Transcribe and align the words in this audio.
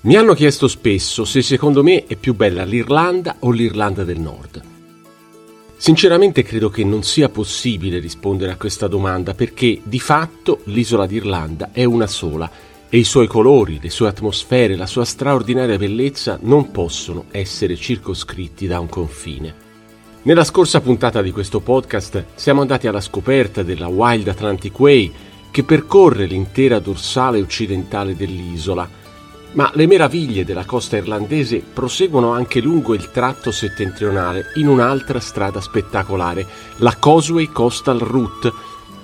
Mi 0.00 0.14
hanno 0.14 0.34
chiesto 0.34 0.68
spesso 0.68 1.24
se 1.24 1.42
secondo 1.42 1.82
me 1.82 2.04
è 2.06 2.14
più 2.14 2.32
bella 2.32 2.62
l'Irlanda 2.62 3.36
o 3.40 3.50
l'Irlanda 3.50 4.04
del 4.04 4.20
Nord. 4.20 4.62
Sinceramente 5.76 6.44
credo 6.44 6.70
che 6.70 6.84
non 6.84 7.02
sia 7.02 7.28
possibile 7.28 7.98
rispondere 7.98 8.52
a 8.52 8.56
questa 8.56 8.86
domanda 8.86 9.34
perché 9.34 9.80
di 9.82 9.98
fatto 9.98 10.60
l'isola 10.66 11.04
d'Irlanda 11.04 11.70
è 11.72 11.82
una 11.82 12.06
sola 12.06 12.48
e 12.88 12.96
i 12.96 13.02
suoi 13.02 13.26
colori, 13.26 13.80
le 13.82 13.90
sue 13.90 14.06
atmosfere, 14.06 14.76
la 14.76 14.86
sua 14.86 15.04
straordinaria 15.04 15.76
bellezza 15.76 16.38
non 16.42 16.70
possono 16.70 17.24
essere 17.32 17.74
circoscritti 17.74 18.68
da 18.68 18.78
un 18.78 18.88
confine. 18.88 19.66
Nella 20.22 20.44
scorsa 20.44 20.80
puntata 20.80 21.22
di 21.22 21.32
questo 21.32 21.58
podcast 21.58 22.24
siamo 22.36 22.60
andati 22.60 22.86
alla 22.86 23.00
scoperta 23.00 23.64
della 23.64 23.88
Wild 23.88 24.28
Atlantic 24.28 24.78
Way 24.78 25.12
che 25.50 25.64
percorre 25.64 26.26
l'intera 26.26 26.78
dorsale 26.78 27.40
occidentale 27.40 28.14
dell'isola 28.14 28.97
ma 29.52 29.70
le 29.74 29.86
meraviglie 29.86 30.44
della 30.44 30.64
costa 30.64 30.96
irlandese 30.96 31.60
proseguono 31.60 32.32
anche 32.32 32.60
lungo 32.60 32.94
il 32.94 33.10
tratto 33.10 33.50
settentrionale 33.50 34.52
in 34.56 34.68
un'altra 34.68 35.20
strada 35.20 35.60
spettacolare, 35.60 36.46
la 36.76 36.96
Causeway 36.98 37.46
Coastal 37.46 37.98
Route, 37.98 38.52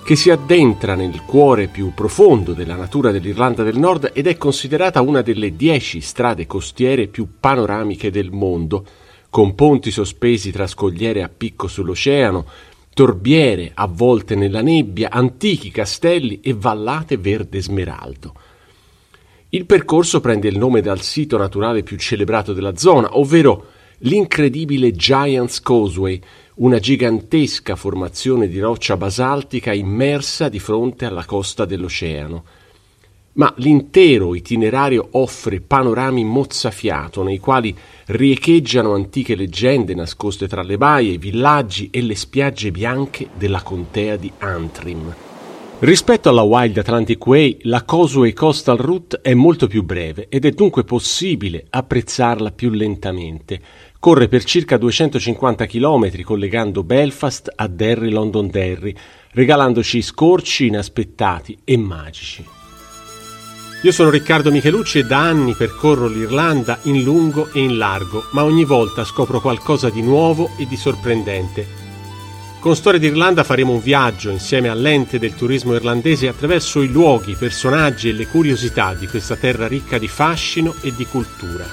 che 0.03 0.15
si 0.15 0.29
addentra 0.29 0.93
nel 0.93 1.21
cuore 1.25 1.67
più 1.67 1.91
profondo 1.95 2.53
della 2.53 2.75
natura 2.75 3.09
dell'Irlanda 3.09 3.63
del 3.63 3.79
Nord 3.79 4.11
ed 4.13 4.27
è 4.27 4.37
considerata 4.37 5.01
una 5.01 5.21
delle 5.21 5.55
dieci 5.55 5.99
strade 5.99 6.45
costiere 6.45 7.07
più 7.07 7.27
panoramiche 7.39 8.11
del 8.11 8.29
mondo, 8.31 8.85
con 9.31 9.55
ponti 9.55 9.89
sospesi 9.89 10.51
tra 10.51 10.67
scogliere 10.67 11.23
a 11.23 11.29
picco 11.35 11.67
sull'oceano, 11.67 12.45
torbiere 12.93 13.71
avvolte 13.73 14.35
nella 14.35 14.61
nebbia, 14.61 15.09
antichi 15.09 15.71
castelli 15.71 16.39
e 16.39 16.53
vallate 16.53 17.17
verde 17.17 17.61
smeraldo. 17.61 18.33
Il 19.49 19.65
percorso 19.65 20.19
prende 20.19 20.47
il 20.47 20.57
nome 20.57 20.81
dal 20.81 21.01
sito 21.01 21.37
naturale 21.37 21.83
più 21.83 21.97
celebrato 21.97 22.51
della 22.51 22.75
zona, 22.75 23.17
ovvero 23.17 23.67
l'incredibile 23.99 24.91
Giant's 24.91 25.61
Causeway, 25.61 26.19
una 26.55 26.79
gigantesca 26.79 27.75
formazione 27.75 28.47
di 28.47 28.59
roccia 28.59 28.97
basaltica 28.97 29.71
immersa 29.71 30.49
di 30.49 30.59
fronte 30.59 31.05
alla 31.05 31.25
costa 31.25 31.65
dell'oceano. 31.65 32.43
Ma 33.33 33.53
l'intero 33.57 34.33
itinerario 34.33 35.09
offre 35.11 35.59
panorami 35.59 36.23
mozzafiato 36.23 37.21
nei 37.21 37.37
quali 37.37 37.75
riecheggiano 38.07 38.93
antiche 38.93 39.35
leggende 39.35 39.93
nascoste 39.93 40.47
tra 40.47 40.63
le 40.63 40.77
baie, 40.77 41.11
i 41.11 41.17
villaggi 41.17 41.89
e 41.91 42.01
le 42.01 42.15
spiagge 42.15 42.71
bianche 42.71 43.27
della 43.37 43.61
contea 43.61 44.15
di 44.15 44.31
Antrim. 44.37 45.24
Rispetto 45.85 46.29
alla 46.29 46.41
Wild 46.41 46.79
Atlantic 46.79 47.23
Way, 47.27 47.59
la 47.61 47.85
Causeway 47.85 48.33
Coastal 48.33 48.75
Route 48.75 49.19
è 49.21 49.35
molto 49.35 49.67
più 49.67 49.83
breve 49.83 50.25
ed 50.29 50.43
è 50.43 50.49
dunque 50.49 50.83
possibile 50.83 51.63
apprezzarla 51.69 52.53
più 52.53 52.71
lentamente. 52.71 53.61
Corre 53.99 54.27
per 54.27 54.43
circa 54.45 54.77
250 54.77 55.67
km 55.67 56.23
collegando 56.23 56.81
Belfast 56.81 57.51
a 57.55 57.67
Derry 57.67 58.09
Londonderry, 58.09 58.95
regalandoci 59.33 60.01
scorci 60.01 60.65
inaspettati 60.65 61.55
e 61.63 61.77
magici. 61.77 62.43
Io 63.83 63.91
sono 63.91 64.09
Riccardo 64.09 64.49
Michelucci 64.49 64.97
e 64.97 65.03
da 65.03 65.19
anni 65.19 65.53
percorro 65.53 66.07
l'Irlanda 66.07 66.79
in 66.85 67.03
lungo 67.03 67.51
e 67.53 67.59
in 67.59 67.77
largo, 67.77 68.23
ma 68.31 68.43
ogni 68.43 68.65
volta 68.65 69.03
scopro 69.03 69.39
qualcosa 69.39 69.91
di 69.91 70.01
nuovo 70.01 70.49
e 70.57 70.65
di 70.65 70.77
sorprendente 70.77 71.84
con 72.65 72.75
Storia 72.75 72.99
d'Irlanda 72.99 73.43
faremo 73.43 73.73
un 73.73 73.79
viaggio 73.79 74.31
insieme 74.31 74.69
all'ente 74.69 75.19
del 75.19 75.35
turismo 75.35 75.75
irlandese 75.75 76.27
attraverso 76.27 76.81
i 76.81 76.87
luoghi, 76.87 77.33
i 77.33 77.35
personaggi 77.35 78.09
e 78.09 78.11
le 78.11 78.25
curiosità 78.25 78.95
di 78.95 79.05
questa 79.05 79.35
terra 79.35 79.67
ricca 79.67 79.99
di 79.99 80.07
fascino 80.07 80.73
e 80.81 80.91
di 80.91 81.05
cultura. 81.05 81.63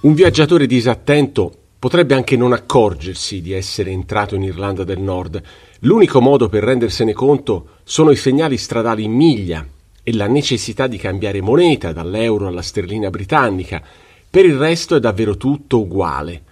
Un 0.00 0.12
viaggiatore 0.12 0.66
disattento 0.66 1.52
potrebbe 1.78 2.16
anche 2.16 2.36
non 2.36 2.52
accorgersi 2.52 3.40
di 3.40 3.52
essere 3.52 3.92
entrato 3.92 4.34
in 4.34 4.42
Irlanda 4.42 4.82
del 4.82 4.98
Nord. 4.98 5.40
L'unico 5.82 6.20
modo 6.20 6.48
per 6.48 6.64
rendersene 6.64 7.12
conto 7.12 7.76
sono 7.84 8.10
i 8.10 8.16
segnali 8.16 8.56
stradali 8.56 9.04
in 9.04 9.12
miglia 9.12 9.64
e 10.02 10.12
la 10.14 10.26
necessità 10.26 10.88
di 10.88 10.96
cambiare 10.96 11.40
moneta 11.40 11.92
dall'euro 11.92 12.48
alla 12.48 12.62
sterlina 12.62 13.08
britannica 13.08 13.80
per 14.30 14.44
il 14.44 14.56
resto 14.56 14.94
è 14.94 15.00
davvero 15.00 15.36
tutto 15.36 15.80
uguale. 15.80 16.44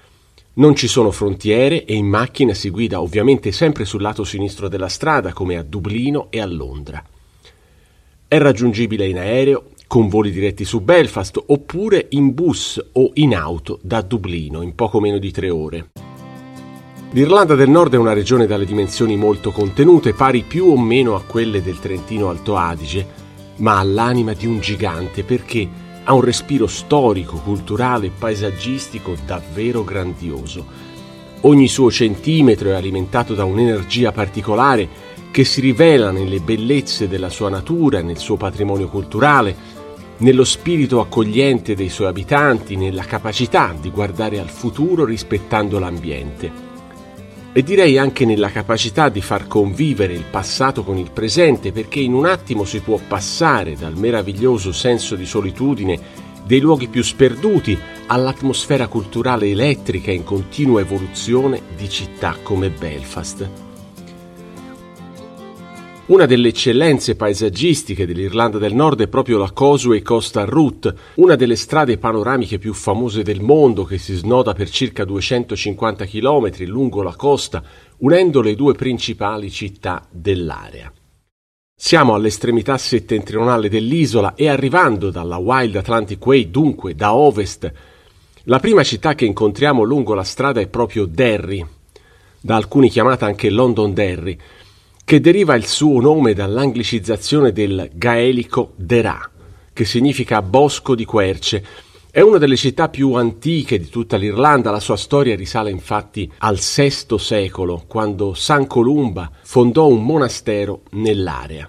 Non 0.55 0.75
ci 0.75 0.89
sono 0.89 1.13
frontiere 1.13 1.85
e 1.85 1.95
in 1.95 2.07
macchina 2.07 2.53
si 2.53 2.71
guida 2.71 3.01
ovviamente 3.01 3.53
sempre 3.53 3.85
sul 3.85 4.03
lato 4.03 4.25
sinistro 4.25 4.67
della 4.67 4.89
strada 4.89 5.33
come 5.33 5.57
a 5.57 5.63
Dublino 5.63 6.27
e 6.31 6.41
a 6.41 6.47
Londra. 6.47 7.01
È 8.27 8.37
raggiungibile 8.37 9.07
in 9.07 9.19
aereo, 9.19 9.71
con 9.87 10.09
voli 10.09 10.33
diretti 10.33 10.65
su 10.65 10.81
Belfast 10.81 11.41
oppure 11.47 12.09
in 12.11 12.35
bus 12.35 12.85
o 12.95 13.13
in 13.15 13.37
auto 13.37 13.79
da 13.83 14.03
Dublino 14.03 14.61
in 14.61 14.75
poco 14.75 14.99
meno 14.99 15.19
di 15.19 15.31
tre 15.31 15.49
ore. 15.49 15.91
L'Irlanda 17.13 17.55
del 17.55 17.71
Nord 17.71 17.95
è 17.95 17.97
una 17.97 18.13
regione 18.13 18.47
dalle 18.47 18.67
dimensioni 18.67 19.17
molto 19.17 19.53
contenute, 19.53 20.13
pari 20.13 20.43
più 20.43 20.67
o 20.67 20.79
meno 20.79 21.15
a 21.15 21.23
quelle 21.23 21.63
del 21.63 21.79
Trentino 21.79 22.29
Alto 22.29 22.57
Adige, 22.57 23.07
ma 23.59 23.79
ha 23.79 23.83
l'anima 23.85 24.35
di 24.35 24.47
un 24.47 24.59
gigante 24.59 25.23
perché 25.23 25.87
ha 26.09 26.15
un 26.15 26.23
respiro 26.23 26.67
storico, 26.67 27.37
culturale 27.37 28.07
e 28.07 28.13
paesaggistico 28.19 29.15
davvero 29.27 29.85
grandioso. 29.85 30.65
Ogni 31.43 31.69
suo 31.69 31.91
centimetro 31.91 32.71
è 32.71 32.73
alimentato 32.73 33.35
da 33.35 33.45
un'energia 33.45 34.11
particolare 34.11 34.89
che 35.31 35.45
si 35.45 35.61
rivela 35.61 36.11
nelle 36.11 36.41
bellezze 36.41 37.09
della 37.09 37.29
sua 37.29 37.51
natura, 37.51 38.01
nel 38.01 38.17
suo 38.17 38.37
patrimonio 38.37 38.89
culturale, 38.89 39.55
nello 40.19 40.45
spirito 40.45 40.99
accogliente 41.01 41.75
dei 41.75 41.91
suoi 41.91 42.09
abitanti, 42.09 42.77
nella 42.77 43.05
capacità 43.05 43.75
di 43.79 43.91
guardare 43.91 44.41
al 44.41 44.49
futuro 44.49 45.05
rispettando 45.05 45.79
l'ambiente 45.79 46.68
e 47.53 47.63
direi 47.63 47.99
anche 47.99 48.25
nella 48.25 48.51
capacità 48.51 49.09
di 49.09 49.21
far 49.21 49.47
convivere 49.47 50.13
il 50.13 50.25
passato 50.31 50.85
con 50.85 50.99
il 50.99 51.11
presente, 51.11 51.73
perché 51.73 52.01
in 52.01 52.15
un 52.15 52.27
attimo 52.27 52.65
si 52.65 52.81
può 52.81 52.99
passare 53.07 53.75
dal 53.75 53.97
meraviglioso 53.97 54.73
senso 54.73 55.15
di 55.15 55.27
solitudine 55.27 56.27
dei 56.45 56.61
luoghi 56.61 56.89
più 56.89 57.03
sperduti 57.03 57.79
all'atmosfera 58.07 58.87
culturale 58.87 59.51
elettrica 59.51 60.11
in 60.11 60.25
continua 60.25 60.81
evoluzione 60.81 61.61
di 61.77 61.89
città 61.89 62.37
come 62.43 62.71
Belfast. 62.71 63.68
Una 66.09 66.25
delle 66.25 66.49
eccellenze 66.49 67.17
paesaggistiche 67.17 68.07
dell'Irlanda 68.07 68.57
del 68.57 68.75
Nord 68.75 69.03
è 69.03 69.09
proprio 69.09 69.37
la 69.37 69.53
Causeway 69.53 70.01
Coastal 70.01 70.47
Route, 70.47 70.95
una 71.17 71.37
delle 71.37 71.55
strade 71.55 71.99
panoramiche 71.99 72.57
più 72.57 72.73
famose 72.73 73.23
del 73.23 73.43
mondo 73.43 73.85
che 73.85 73.99
si 73.99 74.15
snoda 74.15 74.55
per 74.55 74.71
circa 74.71 75.05
250 75.05 76.07
km 76.07 76.65
lungo 76.65 77.03
la 77.03 77.15
costa, 77.15 77.63
unendo 77.99 78.41
le 78.41 78.55
due 78.55 78.73
principali 78.73 79.51
città 79.51 80.03
dell'area. 80.11 80.91
Siamo 81.79 82.15
all'estremità 82.15 82.79
settentrionale 82.79 83.69
dell'isola 83.69 84.35
e 84.35 84.49
arrivando 84.49 85.11
dalla 85.11 85.37
Wild 85.37 85.77
Atlantic 85.77 86.25
Way, 86.25 86.51
dunque 86.51 86.95
da 86.95 87.13
ovest, 87.13 87.71
la 88.45 88.59
prima 88.61 88.83
città 88.83 89.15
che 89.15 89.27
incontriamo 89.27 89.83
lungo 89.83 90.15
la 90.15 90.25
strada 90.25 90.59
è 90.59 90.69
proprio 90.69 91.05
Derry, 91.05 91.63
da 92.41 92.57
alcuni 92.57 92.89
chiamata 92.89 93.27
anche 93.27 93.51
Londonderry, 93.51 94.39
che 95.09 95.23
deriva 95.23 95.55
il 95.55 95.65
suo 95.65 96.03
nome 96.03 96.35
dall'anglicizzazione 96.35 97.51
del 97.51 97.89
gaelico 97.95 98.75
Derà, 98.77 99.19
che 99.73 99.87
significa 99.87 100.43
bosco 100.43 100.95
di 100.95 101.07
querce. 101.07 101.65
È 102.11 102.21
una 102.21 102.37
delle 102.37 102.57
città 102.57 102.91
più 102.91 103.15
antiche 103.15 103.79
di 103.79 103.89
tutta 103.89 104.19
l'Irlanda, 104.19 104.71
la 104.71 104.81
sua 104.81 104.99
storia 104.99 105.35
risale 105.35 105.71
infatti 105.71 106.31
al 106.41 106.59
VI 106.59 107.19
secolo, 107.19 107.85
quando 107.89 108.35
San 108.35 108.67
Columba 108.67 109.31
fondò 109.45 109.87
un 109.87 110.05
monastero 110.05 110.83
nell'area. 110.91 111.67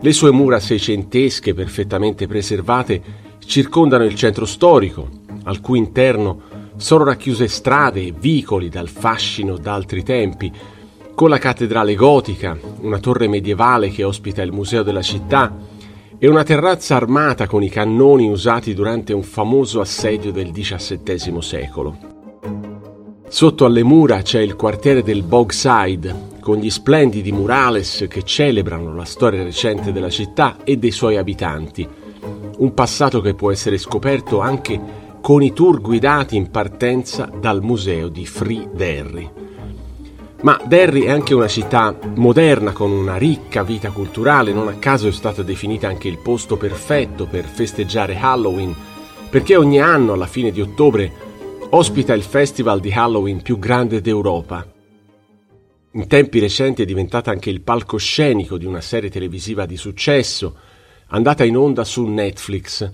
Le 0.00 0.12
sue 0.14 0.30
mura 0.30 0.58
seicentesche, 0.58 1.52
perfettamente 1.52 2.26
preservate, 2.26 3.02
circondano 3.44 4.04
il 4.04 4.14
centro 4.14 4.46
storico, 4.46 5.10
al 5.44 5.60
cui 5.60 5.76
interno 5.76 6.40
sono 6.76 7.04
racchiuse 7.04 7.48
strade 7.48 8.00
e 8.00 8.14
vicoli 8.18 8.70
dal 8.70 8.88
fascino 8.88 9.58
d'altri 9.58 10.02
tempi, 10.02 10.50
con 11.16 11.30
la 11.30 11.38
cattedrale 11.38 11.94
gotica, 11.94 12.58
una 12.82 12.98
torre 12.98 13.26
medievale 13.26 13.88
che 13.88 14.04
ospita 14.04 14.42
il 14.42 14.52
museo 14.52 14.82
della 14.82 15.00
città 15.00 15.50
e 16.18 16.28
una 16.28 16.42
terrazza 16.42 16.94
armata 16.94 17.46
con 17.46 17.62
i 17.62 17.70
cannoni 17.70 18.28
usati 18.28 18.74
durante 18.74 19.14
un 19.14 19.22
famoso 19.22 19.80
assedio 19.80 20.30
del 20.30 20.50
XVII 20.52 21.40
secolo. 21.40 21.96
Sotto 23.28 23.64
alle 23.64 23.82
mura 23.82 24.20
c'è 24.20 24.40
il 24.40 24.56
quartiere 24.56 25.02
del 25.02 25.22
Bogside, 25.22 26.34
con 26.38 26.58
gli 26.58 26.68
splendidi 26.68 27.32
murales 27.32 28.04
che 28.10 28.22
celebrano 28.22 28.94
la 28.94 29.06
storia 29.06 29.42
recente 29.42 29.92
della 29.92 30.10
città 30.10 30.58
e 30.64 30.76
dei 30.76 30.90
suoi 30.90 31.16
abitanti, 31.16 31.88
un 32.58 32.74
passato 32.74 33.22
che 33.22 33.32
può 33.32 33.50
essere 33.50 33.78
scoperto 33.78 34.40
anche 34.40 34.78
con 35.22 35.42
i 35.42 35.54
tour 35.54 35.80
guidati 35.80 36.36
in 36.36 36.50
partenza 36.50 37.24
dal 37.40 37.62
museo 37.62 38.08
di 38.08 38.26
Free 38.26 38.68
Derry. 38.74 39.44
Ma 40.42 40.60
Derry 40.64 41.02
è 41.02 41.10
anche 41.10 41.34
una 41.34 41.48
città 41.48 41.98
moderna 42.14 42.72
con 42.72 42.90
una 42.90 43.16
ricca 43.16 43.62
vita 43.62 43.90
culturale, 43.90 44.52
non 44.52 44.68
a 44.68 44.74
caso 44.74 45.08
è 45.08 45.12
stata 45.12 45.42
definita 45.42 45.88
anche 45.88 46.08
il 46.08 46.18
posto 46.18 46.56
perfetto 46.56 47.26
per 47.26 47.46
festeggiare 47.46 48.16
Halloween, 48.16 48.74
perché 49.30 49.56
ogni 49.56 49.80
anno 49.80 50.12
alla 50.12 50.26
fine 50.26 50.50
di 50.50 50.60
ottobre 50.60 51.10
ospita 51.70 52.12
il 52.12 52.22
festival 52.22 52.80
di 52.80 52.92
Halloween 52.92 53.42
più 53.42 53.58
grande 53.58 54.00
d'Europa. 54.00 54.66
In 55.92 56.06
tempi 56.06 56.38
recenti 56.38 56.82
è 56.82 56.84
diventata 56.84 57.30
anche 57.30 57.48
il 57.48 57.62
palcoscenico 57.62 58.58
di 58.58 58.66
una 58.66 58.82
serie 58.82 59.08
televisiva 59.08 59.64
di 59.64 59.78
successo, 59.78 60.54
andata 61.08 61.44
in 61.44 61.56
onda 61.56 61.82
su 61.82 62.04
Netflix, 62.04 62.92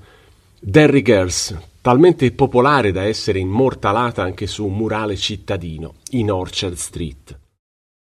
Derry 0.61 1.03
Girls, 1.03 1.59
talmente 1.82 2.31
popolare 2.31 2.93
da 2.93 3.02
essere 3.02 3.40
immortalata 3.40 4.23
anche 4.23 4.46
su 4.46 4.64
un 4.64 4.75
murale 4.75 5.17
cittadino 5.17 5.94
in 6.11 6.31
Orchard 6.31 6.76
Street. 6.76 7.38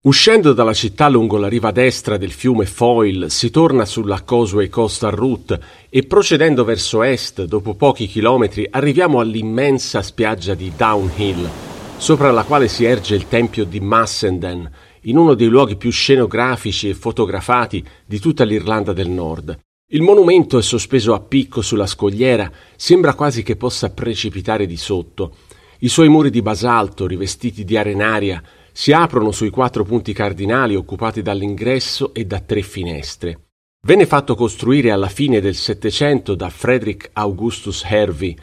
Uscendo 0.03 0.53
dalla 0.53 0.73
città 0.73 1.09
lungo 1.09 1.37
la 1.37 1.47
riva 1.47 1.71
destra 1.71 2.17
del 2.17 2.31
fiume 2.31 2.65
Foyle 2.65 3.29
si 3.29 3.49
torna 3.49 3.85
sulla 3.85 4.23
Causeway 4.23 4.69
Coastal 4.69 5.11
Route 5.11 5.59
e 5.89 6.03
procedendo 6.03 6.63
verso 6.63 7.01
est, 7.01 7.45
dopo 7.45 7.73
pochi 7.73 8.05
chilometri, 8.05 8.67
arriviamo 8.69 9.19
all'immensa 9.19 10.03
spiaggia 10.03 10.53
di 10.53 10.71
Downhill, 10.75 11.49
sopra 11.97 12.31
la 12.31 12.43
quale 12.43 12.67
si 12.67 12.83
erge 12.83 13.15
il 13.15 13.27
tempio 13.27 13.63
di 13.63 13.79
Massenden, 13.79 14.69
in 15.03 15.17
uno 15.17 15.33
dei 15.33 15.47
luoghi 15.47 15.77
più 15.77 15.89
scenografici 15.89 16.89
e 16.89 16.93
fotografati 16.93 17.83
di 18.05 18.19
tutta 18.19 18.43
l'Irlanda 18.43 18.93
del 18.93 19.09
Nord. 19.09 19.57
Il 19.87 20.01
monumento 20.01 20.57
è 20.57 20.61
sospeso 20.61 21.13
a 21.13 21.19
picco 21.19 21.61
sulla 21.61 21.85
scogliera, 21.85 22.51
sembra 22.75 23.13
quasi 23.13 23.43
che 23.43 23.55
possa 23.57 23.91
precipitare 23.91 24.65
di 24.65 24.77
sotto. 24.77 25.35
I 25.79 25.89
suoi 25.89 26.07
muri 26.07 26.29
di 26.29 26.41
basalto, 26.41 27.05
rivestiti 27.05 27.63
di 27.63 27.77
arenaria, 27.77 28.41
si 28.71 28.91
aprono 28.91 29.31
sui 29.31 29.49
quattro 29.49 29.83
punti 29.83 30.13
cardinali 30.13 30.75
occupati 30.75 31.21
dall'ingresso 31.21 32.13
e 32.13 32.25
da 32.25 32.39
tre 32.39 32.61
finestre. 32.61 33.41
Venne 33.85 34.07
fatto 34.07 34.33
costruire 34.33 34.89
alla 34.89 35.09
fine 35.09 35.41
del 35.41 35.55
Settecento 35.55 36.33
da 36.33 36.49
Frederick 36.49 37.09
Augustus 37.13 37.83
Hervey, 37.85 38.35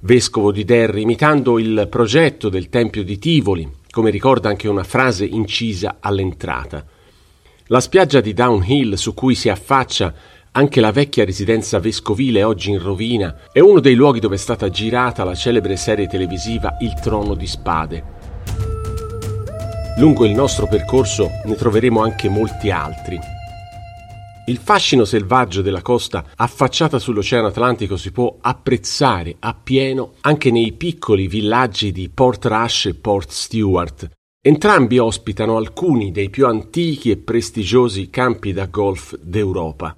vescovo 0.00 0.50
di 0.50 0.64
Derry, 0.64 1.02
imitando 1.02 1.58
il 1.58 1.86
progetto 1.90 2.48
del 2.48 2.68
Tempio 2.68 3.04
di 3.04 3.18
Tivoli, 3.18 3.70
come 3.90 4.10
ricorda 4.10 4.48
anche 4.48 4.66
una 4.66 4.84
frase 4.84 5.26
incisa 5.26 5.98
all'entrata. 6.00 6.84
La 7.66 7.80
spiaggia 7.80 8.20
di 8.20 8.32
Downhill 8.32 8.94
su 8.94 9.12
cui 9.12 9.34
si 9.34 9.48
affaccia 9.48 10.14
anche 10.56 10.80
la 10.80 10.90
vecchia 10.90 11.26
residenza 11.26 11.78
vescovile 11.78 12.42
oggi 12.42 12.70
in 12.70 12.78
rovina 12.78 13.42
è 13.52 13.60
uno 13.60 13.78
dei 13.78 13.94
luoghi 13.94 14.20
dove 14.20 14.36
è 14.36 14.38
stata 14.38 14.70
girata 14.70 15.22
la 15.22 15.34
celebre 15.34 15.76
serie 15.76 16.06
televisiva 16.06 16.78
Il 16.80 16.94
trono 16.94 17.34
di 17.34 17.46
spade. 17.46 18.14
Lungo 19.98 20.24
il 20.24 20.32
nostro 20.32 20.66
percorso 20.66 21.28
ne 21.44 21.54
troveremo 21.56 22.00
anche 22.00 22.30
molti 22.30 22.70
altri. 22.70 23.18
Il 24.46 24.56
fascino 24.56 25.04
selvaggio 25.04 25.60
della 25.60 25.82
costa 25.82 26.24
affacciata 26.34 26.98
sull'Oceano 26.98 27.48
Atlantico 27.48 27.98
si 27.98 28.10
può 28.10 28.38
apprezzare 28.40 29.36
appieno 29.38 30.14
anche 30.22 30.50
nei 30.50 30.72
piccoli 30.72 31.26
villaggi 31.26 31.92
di 31.92 32.08
Port 32.08 32.46
Rush 32.46 32.86
e 32.86 32.94
Port 32.94 33.28
Stewart. 33.28 34.08
Entrambi 34.40 34.98
ospitano 34.98 35.58
alcuni 35.58 36.12
dei 36.12 36.30
più 36.30 36.46
antichi 36.46 37.10
e 37.10 37.18
prestigiosi 37.18 38.08
campi 38.08 38.54
da 38.54 38.66
golf 38.66 39.14
d'Europa. 39.18 39.94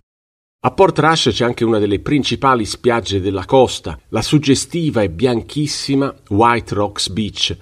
A 0.60 0.72
Port 0.72 0.98
Rush 0.98 1.28
c'è 1.30 1.44
anche 1.44 1.62
una 1.62 1.78
delle 1.78 2.00
principali 2.00 2.64
spiagge 2.64 3.20
della 3.20 3.44
costa, 3.44 3.96
la 4.08 4.22
suggestiva 4.22 5.02
e 5.02 5.08
bianchissima 5.08 6.12
White 6.30 6.74
Rocks 6.74 7.10
Beach, 7.10 7.56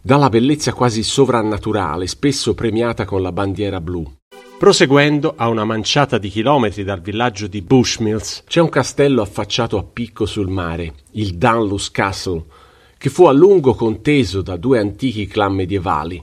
dalla 0.00 0.28
bellezza 0.28 0.72
quasi 0.72 1.02
sovrannaturale, 1.02 2.06
spesso 2.06 2.54
premiata 2.54 3.04
con 3.04 3.20
la 3.20 3.32
bandiera 3.32 3.80
blu. 3.80 4.08
Proseguendo 4.56 5.34
a 5.36 5.48
una 5.48 5.64
manciata 5.64 6.18
di 6.18 6.28
chilometri 6.28 6.84
dal 6.84 7.00
villaggio 7.00 7.48
di 7.48 7.62
Bushmills 7.62 8.44
c'è 8.46 8.60
un 8.60 8.68
castello 8.68 9.22
affacciato 9.22 9.76
a 9.76 9.82
picco 9.82 10.24
sul 10.24 10.48
mare, 10.48 10.94
il 11.14 11.34
Dunluce 11.34 11.88
Castle, 11.90 12.44
che 12.96 13.08
fu 13.10 13.26
a 13.26 13.32
lungo 13.32 13.74
conteso 13.74 14.40
da 14.40 14.56
due 14.56 14.78
antichi 14.78 15.26
clan 15.26 15.52
medievali. 15.52 16.22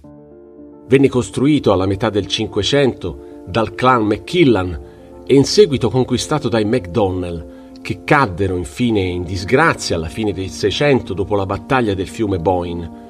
Venne 0.88 1.10
costruito 1.10 1.74
alla 1.74 1.86
metà 1.86 2.10
del 2.10 2.28
Cinquecento 2.28 3.42
dal 3.46 3.76
clan 3.76 4.06
McKillan 4.06 4.92
e 5.26 5.36
in 5.36 5.46
seguito 5.46 5.90
conquistato 5.90 6.50
dai 6.50 6.66
MacDonnell, 6.66 7.82
che 7.82 8.04
caddero 8.04 8.56
infine 8.56 9.02
in 9.02 9.24
disgrazia 9.24 9.96
alla 9.96 10.08
fine 10.08 10.34
del 10.34 10.50
Seicento 10.50 11.14
dopo 11.14 11.36
la 11.36 11.46
battaglia 11.46 11.94
del 11.94 12.08
fiume 12.08 12.40
Boyne. 12.40 13.02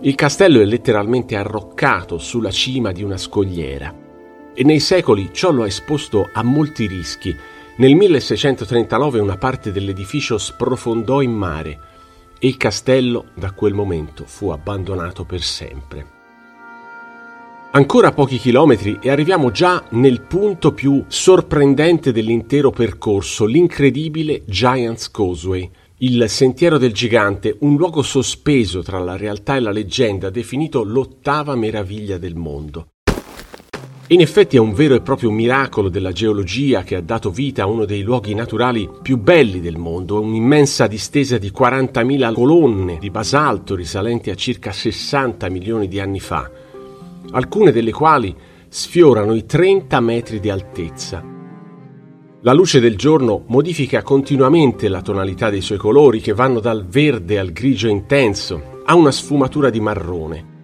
Il 0.00 0.14
castello 0.14 0.60
è 0.60 0.64
letteralmente 0.64 1.36
arroccato 1.36 2.18
sulla 2.18 2.50
cima 2.50 2.92
di 2.92 3.02
una 3.02 3.16
scogliera 3.16 4.06
e 4.54 4.64
nei 4.64 4.80
secoli 4.80 5.30
ciò 5.32 5.52
lo 5.52 5.62
ha 5.62 5.66
esposto 5.66 6.28
a 6.32 6.42
molti 6.42 6.86
rischi. 6.86 7.36
Nel 7.76 7.94
1639 7.94 9.20
una 9.20 9.36
parte 9.36 9.70
dell'edificio 9.70 10.36
sprofondò 10.36 11.20
in 11.20 11.30
mare 11.30 11.80
e 12.40 12.48
il 12.48 12.56
castello 12.56 13.26
da 13.34 13.52
quel 13.52 13.74
momento 13.74 14.24
fu 14.26 14.48
abbandonato 14.48 15.24
per 15.24 15.42
sempre. 15.42 16.17
Ancora 17.78 18.10
pochi 18.10 18.38
chilometri 18.38 18.98
e 19.00 19.08
arriviamo 19.08 19.52
già 19.52 19.84
nel 19.90 20.22
punto 20.22 20.72
più 20.72 21.04
sorprendente 21.06 22.10
dell'intero 22.10 22.70
percorso, 22.72 23.44
l'incredibile 23.44 24.42
Giant's 24.46 25.08
Causeway, 25.12 25.70
il 25.98 26.28
sentiero 26.28 26.76
del 26.76 26.92
gigante, 26.92 27.56
un 27.60 27.76
luogo 27.76 28.02
sospeso 28.02 28.82
tra 28.82 28.98
la 28.98 29.16
realtà 29.16 29.54
e 29.54 29.60
la 29.60 29.70
leggenda, 29.70 30.28
definito 30.28 30.82
l'ottava 30.82 31.54
meraviglia 31.54 32.18
del 32.18 32.34
mondo. 32.34 32.88
In 34.08 34.22
effetti 34.22 34.56
è 34.56 34.58
un 34.58 34.72
vero 34.72 34.96
e 34.96 35.00
proprio 35.00 35.30
miracolo 35.30 35.88
della 35.88 36.10
geologia 36.10 36.82
che 36.82 36.96
ha 36.96 37.00
dato 37.00 37.30
vita 37.30 37.62
a 37.62 37.66
uno 37.66 37.84
dei 37.84 38.02
luoghi 38.02 38.34
naturali 38.34 38.90
più 39.00 39.18
belli 39.18 39.60
del 39.60 39.76
mondo, 39.76 40.20
un'immensa 40.20 40.88
distesa 40.88 41.38
di 41.38 41.52
40.000 41.56 42.32
colonne 42.32 42.98
di 42.98 43.10
basalto 43.10 43.76
risalenti 43.76 44.30
a 44.30 44.34
circa 44.34 44.72
60 44.72 45.48
milioni 45.48 45.86
di 45.86 46.00
anni 46.00 46.18
fa 46.18 46.66
alcune 47.30 47.72
delle 47.72 47.92
quali 47.92 48.34
sfiorano 48.68 49.34
i 49.34 49.46
30 49.46 50.00
metri 50.00 50.40
di 50.40 50.50
altezza. 50.50 51.36
La 52.42 52.52
luce 52.52 52.78
del 52.78 52.96
giorno 52.96 53.44
modifica 53.48 54.02
continuamente 54.02 54.88
la 54.88 55.02
tonalità 55.02 55.50
dei 55.50 55.60
suoi 55.60 55.78
colori 55.78 56.20
che 56.20 56.32
vanno 56.32 56.60
dal 56.60 56.86
verde 56.86 57.38
al 57.38 57.50
grigio 57.50 57.88
intenso 57.88 58.80
a 58.84 58.94
una 58.94 59.10
sfumatura 59.10 59.70
di 59.70 59.80
marrone. 59.80 60.56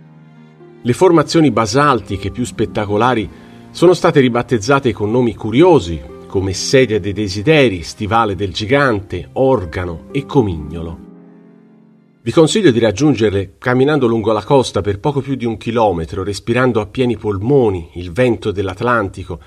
Le 0.82 0.92
formazioni 0.92 1.50
basaltiche 1.50 2.30
più 2.30 2.44
spettacolari 2.44 3.28
sono 3.70 3.92
state 3.92 4.20
ribattezzate 4.20 4.92
con 4.92 5.10
nomi 5.10 5.34
curiosi 5.34 6.00
come 6.28 6.52
sedia 6.52 7.00
dei 7.00 7.12
desideri, 7.12 7.82
stivale 7.82 8.34
del 8.34 8.52
gigante, 8.52 9.30
organo 9.32 10.06
e 10.12 10.26
comignolo. 10.26 11.03
Vi 12.24 12.32
consiglio 12.32 12.70
di 12.70 12.78
raggiungerle 12.78 13.56
camminando 13.58 14.06
lungo 14.06 14.32
la 14.32 14.42
costa 14.42 14.80
per 14.80 14.98
poco 14.98 15.20
più 15.20 15.34
di 15.34 15.44
un 15.44 15.58
chilometro, 15.58 16.24
respirando 16.24 16.80
a 16.80 16.86
pieni 16.86 17.18
polmoni 17.18 17.90
il 17.96 18.12
vento 18.12 18.50
dell'Atlantico, 18.50 19.38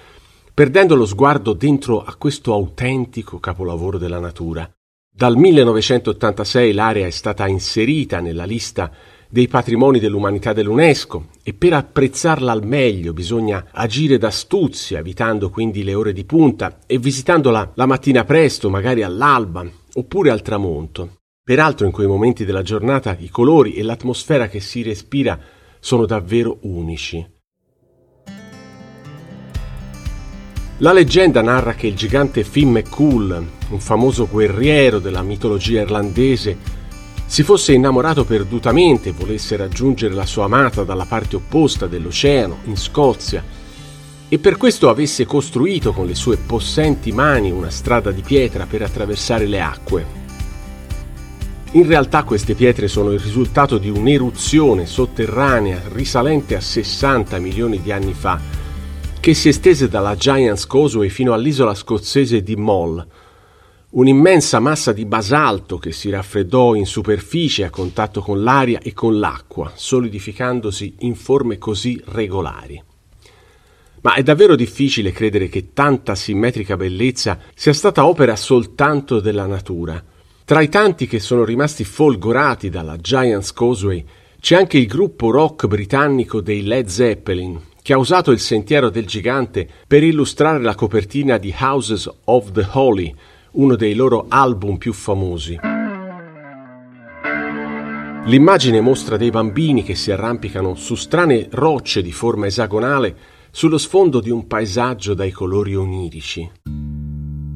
perdendo 0.53 0.93
lo 0.93 1.07
sguardo 1.07 1.53
dentro 1.53 2.03
a 2.03 2.13
questo 2.13 2.53
autentico 2.53 3.39
capolavoro 3.39 3.97
della 3.97 4.19
natura. 4.19 4.69
Dal 5.11 5.35
1986 5.37 6.71
l'area 6.73 7.07
è 7.07 7.09
stata 7.09 7.47
inserita 7.47 8.19
nella 8.19 8.45
lista 8.45 8.91
dei 9.27 9.47
patrimoni 9.47 9.97
dell'umanità 9.97 10.53
dell'UNESCO 10.53 11.29
e 11.41 11.55
per 11.55 11.73
apprezzarla 11.73 12.51
al 12.51 12.63
meglio 12.63 13.11
bisogna 13.11 13.69
agire 13.71 14.19
d'astuzia, 14.19 14.99
evitando 14.99 15.49
quindi 15.49 15.83
le 15.83 15.95
ore 15.95 16.13
di 16.13 16.25
punta 16.25 16.77
e 16.85 16.99
visitandola 16.99 17.71
la 17.73 17.87
mattina 17.87 18.23
presto, 18.23 18.69
magari 18.69 19.01
all'alba 19.01 19.67
oppure 19.95 20.29
al 20.29 20.43
tramonto. 20.43 21.16
Peraltro 21.47 21.85
in 21.85 21.93
quei 21.93 22.07
momenti 22.07 22.43
della 22.43 22.61
giornata 22.61 23.15
i 23.17 23.29
colori 23.29 23.75
e 23.75 23.81
l'atmosfera 23.81 24.49
che 24.49 24.59
si 24.59 24.83
respira 24.83 25.39
sono 25.79 26.05
davvero 26.05 26.57
unici. 26.63 27.25
La 30.79 30.91
leggenda 30.91 31.41
narra 31.41 31.73
che 31.73 31.87
il 31.87 31.95
gigante 31.95 32.43
Finn 32.43 32.71
McCool, 32.71 33.47
un 33.69 33.79
famoso 33.79 34.27
guerriero 34.27 34.99
della 34.99 35.21
mitologia 35.21 35.79
irlandese, 35.79 36.57
si 37.25 37.43
fosse 37.43 37.71
innamorato 37.71 38.25
perdutamente 38.25 39.07
e 39.07 39.13
volesse 39.13 39.55
raggiungere 39.55 40.13
la 40.13 40.25
sua 40.25 40.43
amata 40.43 40.83
dalla 40.83 41.05
parte 41.05 41.37
opposta 41.37 41.87
dell'oceano, 41.87 42.57
in 42.65 42.75
Scozia, 42.75 43.41
e 44.27 44.37
per 44.37 44.57
questo 44.57 44.89
avesse 44.89 45.25
costruito 45.25 45.93
con 45.93 46.07
le 46.07 46.15
sue 46.15 46.35
possenti 46.35 47.13
mani 47.13 47.51
una 47.51 47.69
strada 47.69 48.11
di 48.11 48.21
pietra 48.21 48.65
per 48.65 48.81
attraversare 48.81 49.45
le 49.45 49.61
acque. 49.61 50.26
In 51.71 51.85
realtà 51.85 52.23
queste 52.23 52.55
pietre 52.55 52.87
sono 52.87 53.11
il 53.11 53.19
risultato 53.19 53.77
di 53.77 53.89
un'eruzione 53.89 54.85
sotterranea 54.85 55.81
risalente 55.91 56.55
a 56.55 56.61
60 56.61 57.37
milioni 57.39 57.81
di 57.81 57.91
anni 57.91 58.13
fa, 58.13 58.39
che 59.19 59.33
si 59.33 59.49
estese 59.49 59.89
dalla 59.89 60.15
Giant's 60.15 60.65
Causeway 60.65 61.09
fino 61.09 61.33
all'isola 61.33 61.75
scozzese 61.75 62.41
di 62.41 62.55
Moll, 62.55 63.05
un'immensa 63.89 64.59
massa 64.59 64.93
di 64.93 65.05
basalto 65.05 65.77
che 65.77 65.91
si 65.91 66.09
raffreddò 66.09 66.73
in 66.73 66.85
superficie 66.85 67.65
a 67.65 67.69
contatto 67.69 68.21
con 68.21 68.41
l'aria 68.43 68.79
e 68.79 68.93
con 68.93 69.19
l'acqua, 69.19 69.73
solidificandosi 69.75 70.95
in 70.99 71.15
forme 71.15 71.57
così 71.57 72.01
regolari. 72.05 72.81
Ma 74.01 74.13
è 74.13 74.23
davvero 74.23 74.55
difficile 74.55 75.11
credere 75.11 75.49
che 75.49 75.73
tanta 75.73 76.15
simmetrica 76.15 76.77
bellezza 76.77 77.39
sia 77.53 77.73
stata 77.73 78.07
opera 78.07 78.37
soltanto 78.37 79.19
della 79.19 79.45
natura. 79.45 80.01
Tra 80.47 80.61
i 80.61 80.69
tanti 80.69 81.07
che 81.07 81.19
sono 81.19 81.43
rimasti 81.43 81.83
folgorati 81.83 82.69
dalla 82.69 82.95
Giant's 82.95 83.51
Causeway 83.51 84.01
c'è 84.39 84.55
anche 84.55 84.77
il 84.77 84.87
gruppo 84.87 85.29
rock 85.29 85.67
britannico 85.67 86.39
dei 86.39 86.63
Led 86.63 86.87
Zeppelin, 86.87 87.59
che 87.81 87.91
ha 87.91 87.97
usato 87.97 88.31
il 88.31 88.39
sentiero 88.39 88.89
del 88.89 89.05
gigante 89.05 89.67
per 89.85 90.03
illustrare 90.03 90.61
la 90.61 90.73
copertina 90.73 91.37
di 91.37 91.53
Houses 91.59 92.09
of 92.23 92.53
the 92.53 92.65
Holy, 92.71 93.13
uno 93.51 93.75
dei 93.75 93.93
loro 93.93 94.27
album 94.29 94.77
più 94.77 94.93
famosi. 94.93 95.59
L'immagine 98.27 98.79
mostra 98.79 99.17
dei 99.17 99.31
bambini 99.31 99.83
che 99.83 99.95
si 99.95 100.13
arrampicano 100.13 100.75
su 100.75 100.95
strane 100.95 101.49
rocce 101.51 102.01
di 102.01 102.13
forma 102.13 102.45
esagonale 102.45 103.17
sullo 103.51 103.77
sfondo 103.77 104.21
di 104.21 104.29
un 104.29 104.47
paesaggio 104.47 105.13
dai 105.13 105.31
colori 105.31 105.75
onirici. 105.75 106.49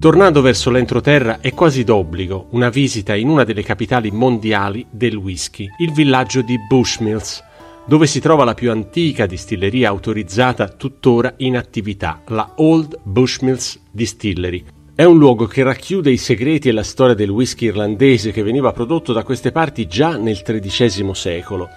Tornando 0.01 0.41
verso 0.41 0.71
l'entroterra 0.71 1.41
è 1.41 1.53
quasi 1.53 1.83
d'obbligo 1.83 2.47
una 2.53 2.69
visita 2.69 3.13
in 3.13 3.29
una 3.29 3.43
delle 3.43 3.61
capitali 3.61 4.09
mondiali 4.09 4.83
del 4.89 5.15
whisky, 5.15 5.67
il 5.77 5.91
villaggio 5.91 6.41
di 6.41 6.57
Bushmills, 6.57 7.43
dove 7.85 8.07
si 8.07 8.19
trova 8.19 8.43
la 8.43 8.55
più 8.55 8.71
antica 8.71 9.27
distilleria 9.27 9.89
autorizzata 9.89 10.69
tuttora 10.69 11.35
in 11.37 11.55
attività, 11.55 12.23
la 12.29 12.51
Old 12.55 12.97
Bushmills 13.03 13.79
Distillery, 13.91 14.65
è 14.95 15.03
un 15.03 15.19
luogo 15.19 15.45
che 15.45 15.61
racchiude 15.61 16.09
i 16.09 16.17
segreti 16.17 16.69
e 16.69 16.71
la 16.71 16.81
storia 16.81 17.13
del 17.13 17.29
whisky 17.29 17.67
irlandese 17.67 18.31
che 18.31 18.41
veniva 18.41 18.71
prodotto 18.71 19.13
da 19.13 19.21
queste 19.21 19.51
parti 19.51 19.85
già 19.85 20.17
nel 20.17 20.41
XIII 20.41 21.13
secolo. 21.13 21.69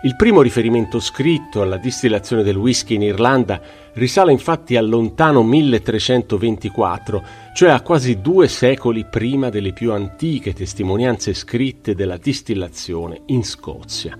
Il 0.00 0.14
primo 0.14 0.42
riferimento 0.42 1.00
scritto 1.00 1.60
alla 1.60 1.76
distillazione 1.76 2.44
del 2.44 2.56
whisky 2.56 2.94
in 2.94 3.02
Irlanda 3.02 3.60
risale 3.94 4.30
infatti 4.30 4.76
al 4.76 4.88
lontano 4.88 5.42
1324, 5.42 7.24
cioè 7.58 7.70
a 7.70 7.82
quasi 7.82 8.20
due 8.20 8.46
secoli 8.46 9.04
prima 9.04 9.48
delle 9.48 9.72
più 9.72 9.92
antiche 9.92 10.52
testimonianze 10.52 11.34
scritte 11.34 11.96
della 11.96 12.16
distillazione 12.16 13.22
in 13.26 13.42
Scozia. 13.42 14.16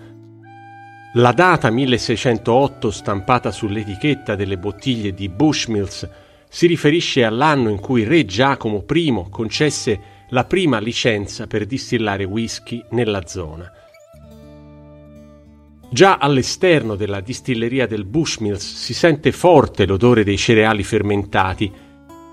La 1.13 1.31
data 1.31 1.71
1608 1.71 2.91
stampata 2.91 3.53
sull'etichetta 3.53 4.35
delle 4.35 4.59
bottiglie 4.59 5.15
di 5.15 5.29
Bushmills 5.29 6.09
si 6.49 6.67
riferisce 6.67 7.23
all'anno 7.23 7.69
in 7.69 7.79
cui 7.79 8.03
re 8.03 8.25
Giacomo 8.25 8.85
I 8.93 9.27
concesse 9.31 10.01
la 10.31 10.45
prima 10.45 10.81
licenza 10.81 11.47
per 11.47 11.65
distillare 11.65 12.25
whisky 12.25 12.85
nella 12.91 13.25
zona. 13.25 13.71
Già 15.93 16.17
all'esterno 16.17 16.97
della 16.97 17.21
distilleria 17.21 17.87
del 17.87 18.05
Bushmills 18.05 18.75
si 18.75 18.95
sente 18.95 19.31
forte 19.31 19.87
l'odore 19.87 20.25
dei 20.25 20.37
cereali 20.37 20.83
fermentati. 20.83 21.87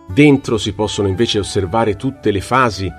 Dentro 0.08 0.58
si 0.58 0.74
possono 0.74 1.08
invece 1.08 1.40
osservare 1.40 1.96
tutte 1.96 2.32
le 2.32 2.42
fasi 2.42 2.92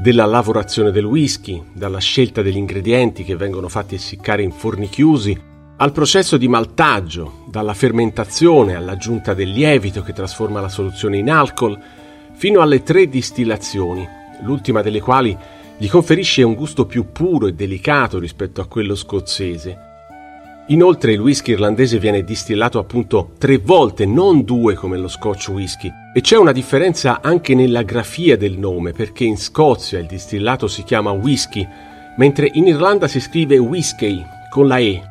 della 0.00 0.24
lavorazione 0.24 0.90
del 0.90 1.04
whisky, 1.04 1.62
dalla 1.72 1.98
scelta 1.98 2.42
degli 2.42 2.56
ingredienti 2.56 3.24
che 3.24 3.36
vengono 3.36 3.68
fatti 3.68 3.94
essiccare 3.94 4.42
in 4.42 4.52
forni 4.52 4.88
chiusi, 4.88 5.38
al 5.76 5.92
processo 5.92 6.36
di 6.36 6.48
maltaggio, 6.48 7.44
dalla 7.48 7.74
fermentazione 7.74 8.74
all'aggiunta 8.74 9.34
del 9.34 9.50
lievito 9.50 10.02
che 10.02 10.12
trasforma 10.12 10.60
la 10.60 10.68
soluzione 10.68 11.18
in 11.18 11.30
alcol, 11.30 11.78
fino 12.32 12.60
alle 12.60 12.82
tre 12.82 13.08
distillazioni, 13.08 14.06
l'ultima 14.42 14.82
delle 14.82 15.00
quali 15.00 15.36
gli 15.76 15.88
conferisce 15.88 16.42
un 16.42 16.54
gusto 16.54 16.86
più 16.86 17.10
puro 17.10 17.48
e 17.48 17.54
delicato 17.54 18.18
rispetto 18.18 18.60
a 18.60 18.66
quello 18.66 18.94
scozzese. 18.94 19.91
Inoltre 20.72 21.12
il 21.12 21.20
whisky 21.20 21.52
irlandese 21.52 21.98
viene 21.98 22.24
distillato 22.24 22.78
appunto 22.78 23.32
tre 23.36 23.58
volte, 23.58 24.06
non 24.06 24.42
due 24.42 24.72
come 24.72 24.96
lo 24.96 25.06
scotch 25.06 25.48
whisky, 25.48 25.92
e 26.14 26.22
c'è 26.22 26.38
una 26.38 26.52
differenza 26.52 27.20
anche 27.20 27.54
nella 27.54 27.82
grafia 27.82 28.38
del 28.38 28.56
nome, 28.56 28.92
perché 28.92 29.24
in 29.24 29.36
Scozia 29.36 29.98
il 29.98 30.06
distillato 30.06 30.68
si 30.68 30.82
chiama 30.82 31.10
whisky, 31.10 31.68
mentre 32.16 32.48
in 32.54 32.66
Irlanda 32.68 33.06
si 33.06 33.20
scrive 33.20 33.58
whisky 33.58 34.24
con 34.48 34.66
la 34.66 34.78
E. 34.78 35.02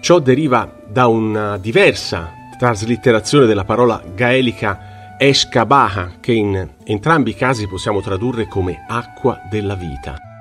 Ciò 0.00 0.20
deriva 0.20 0.72
da 0.90 1.06
una 1.06 1.58
diversa 1.58 2.30
traslitterazione 2.58 3.44
della 3.44 3.64
parola 3.64 4.02
gaelica 4.14 5.16
Eshkabaha, 5.18 6.12
che 6.18 6.32
in 6.32 6.66
entrambi 6.82 7.32
i 7.32 7.34
casi 7.34 7.68
possiamo 7.68 8.00
tradurre 8.00 8.48
come 8.48 8.86
acqua 8.88 9.38
della 9.50 9.74
vita. 9.74 10.33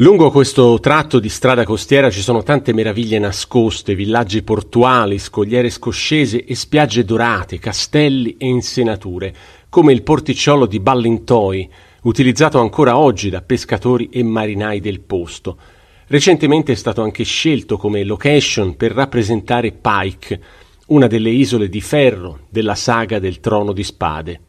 Lungo 0.00 0.30
questo 0.30 0.78
tratto 0.78 1.18
di 1.18 1.28
strada 1.28 1.64
costiera 1.64 2.08
ci 2.08 2.20
sono 2.20 2.44
tante 2.44 2.72
meraviglie 2.72 3.18
nascoste, 3.18 3.96
villaggi 3.96 4.42
portuali, 4.42 5.18
scogliere 5.18 5.70
scoscese 5.70 6.44
e 6.44 6.54
spiagge 6.54 7.04
dorate, 7.04 7.58
castelli 7.58 8.36
e 8.38 8.46
insenature, 8.46 9.34
come 9.68 9.92
il 9.92 10.04
porticciolo 10.04 10.66
di 10.66 10.78
Ballintoy, 10.78 11.68
utilizzato 12.02 12.60
ancora 12.60 12.96
oggi 12.96 13.28
da 13.28 13.42
pescatori 13.42 14.08
e 14.12 14.22
marinai 14.22 14.78
del 14.78 15.00
posto. 15.00 15.58
Recentemente 16.06 16.70
è 16.70 16.76
stato 16.76 17.02
anche 17.02 17.24
scelto 17.24 17.76
come 17.76 18.04
location 18.04 18.76
per 18.76 18.92
rappresentare 18.92 19.72
Pike, 19.72 20.40
una 20.86 21.08
delle 21.08 21.30
isole 21.30 21.68
di 21.68 21.80
ferro 21.80 22.42
della 22.50 22.76
saga 22.76 23.18
del 23.18 23.40
Trono 23.40 23.72
di 23.72 23.82
Spade. 23.82 24.40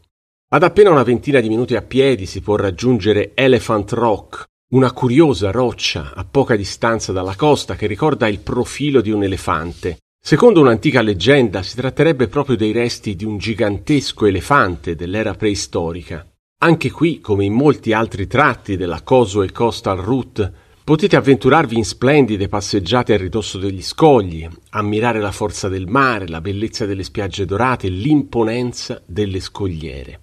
Ad 0.52 0.62
appena 0.62 0.90
una 0.90 1.02
ventina 1.02 1.40
di 1.40 1.48
minuti 1.48 1.74
a 1.74 1.82
piedi 1.82 2.26
si 2.26 2.40
può 2.40 2.54
raggiungere 2.54 3.32
Elephant 3.34 3.92
Rock, 3.94 4.48
una 4.70 4.92
curiosa 4.92 5.50
roccia 5.50 6.12
a 6.14 6.24
poca 6.24 6.54
distanza 6.54 7.10
dalla 7.10 7.34
costa 7.34 7.74
che 7.74 7.88
ricorda 7.88 8.28
il 8.28 8.38
profilo 8.38 9.00
di 9.00 9.10
un 9.10 9.24
elefante. 9.24 9.98
Secondo 10.22 10.60
un'antica 10.60 11.02
leggenda 11.02 11.64
si 11.64 11.74
tratterebbe 11.74 12.28
proprio 12.28 12.56
dei 12.56 12.70
resti 12.70 13.16
di 13.16 13.24
un 13.24 13.36
gigantesco 13.36 14.26
elefante 14.26 14.94
dell'era 14.94 15.34
preistorica. 15.34 16.24
Anche 16.62 16.90
qui, 16.92 17.20
come 17.20 17.44
in 17.44 17.52
molti 17.52 17.92
altri 17.92 18.28
tratti 18.28 18.76
della 18.76 19.02
Coso 19.02 19.42
e 19.42 19.50
Coastal 19.50 19.98
Route, 19.98 20.52
potete 20.84 21.16
avventurarvi 21.16 21.76
in 21.76 21.84
splendide 21.84 22.46
passeggiate 22.46 23.14
a 23.14 23.16
ridosso 23.16 23.58
degli 23.58 23.82
scogli, 23.82 24.48
ammirare 24.70 25.20
la 25.20 25.32
forza 25.32 25.68
del 25.68 25.88
mare, 25.88 26.28
la 26.28 26.40
bellezza 26.40 26.86
delle 26.86 27.02
spiagge 27.02 27.44
dorate 27.44 27.88
l'imponenza 27.88 29.02
delle 29.04 29.40
scogliere. 29.40 30.20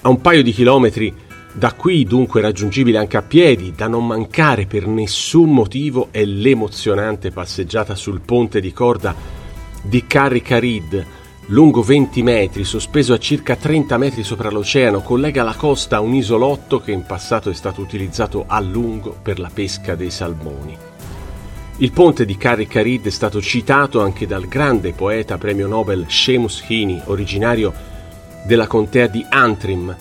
A 0.00 0.08
un 0.08 0.20
paio 0.20 0.42
di 0.42 0.52
chilometri 0.52 1.32
da 1.56 1.72
qui, 1.72 2.04
dunque 2.04 2.40
raggiungibile 2.40 2.98
anche 2.98 3.16
a 3.16 3.22
piedi, 3.22 3.74
da 3.76 3.86
non 3.86 4.04
mancare 4.04 4.66
per 4.66 4.88
nessun 4.88 5.52
motivo, 5.52 6.08
è 6.10 6.24
l'emozionante 6.24 7.30
passeggiata 7.30 7.94
sul 7.94 8.20
ponte 8.20 8.60
di 8.60 8.72
corda 8.72 9.14
di 9.80 10.04
Carricarid, 10.04 11.06
lungo 11.46 11.80
20 11.80 12.22
metri, 12.24 12.64
sospeso 12.64 13.12
a 13.12 13.18
circa 13.18 13.54
30 13.54 13.96
metri 13.98 14.24
sopra 14.24 14.50
l'oceano, 14.50 15.02
collega 15.02 15.44
la 15.44 15.54
costa 15.54 15.98
a 15.98 16.00
un 16.00 16.14
isolotto 16.14 16.80
che 16.80 16.90
in 16.90 17.04
passato 17.06 17.50
è 17.50 17.54
stato 17.54 17.80
utilizzato 17.80 18.46
a 18.48 18.58
lungo 18.58 19.16
per 19.22 19.38
la 19.38 19.50
pesca 19.52 19.94
dei 19.94 20.10
salmoni. 20.10 20.76
Il 21.76 21.92
ponte 21.92 22.24
di 22.24 22.36
Carrick-Carid 22.36 23.06
è 23.06 23.10
stato 23.10 23.40
citato 23.40 24.02
anche 24.02 24.26
dal 24.26 24.48
grande 24.48 24.92
poeta 24.92 25.38
premio 25.38 25.68
Nobel 25.68 26.06
Seamus 26.08 26.64
Heaney, 26.66 27.00
originario 27.04 27.72
della 28.44 28.66
contea 28.66 29.06
di 29.06 29.24
Antrim, 29.28 29.94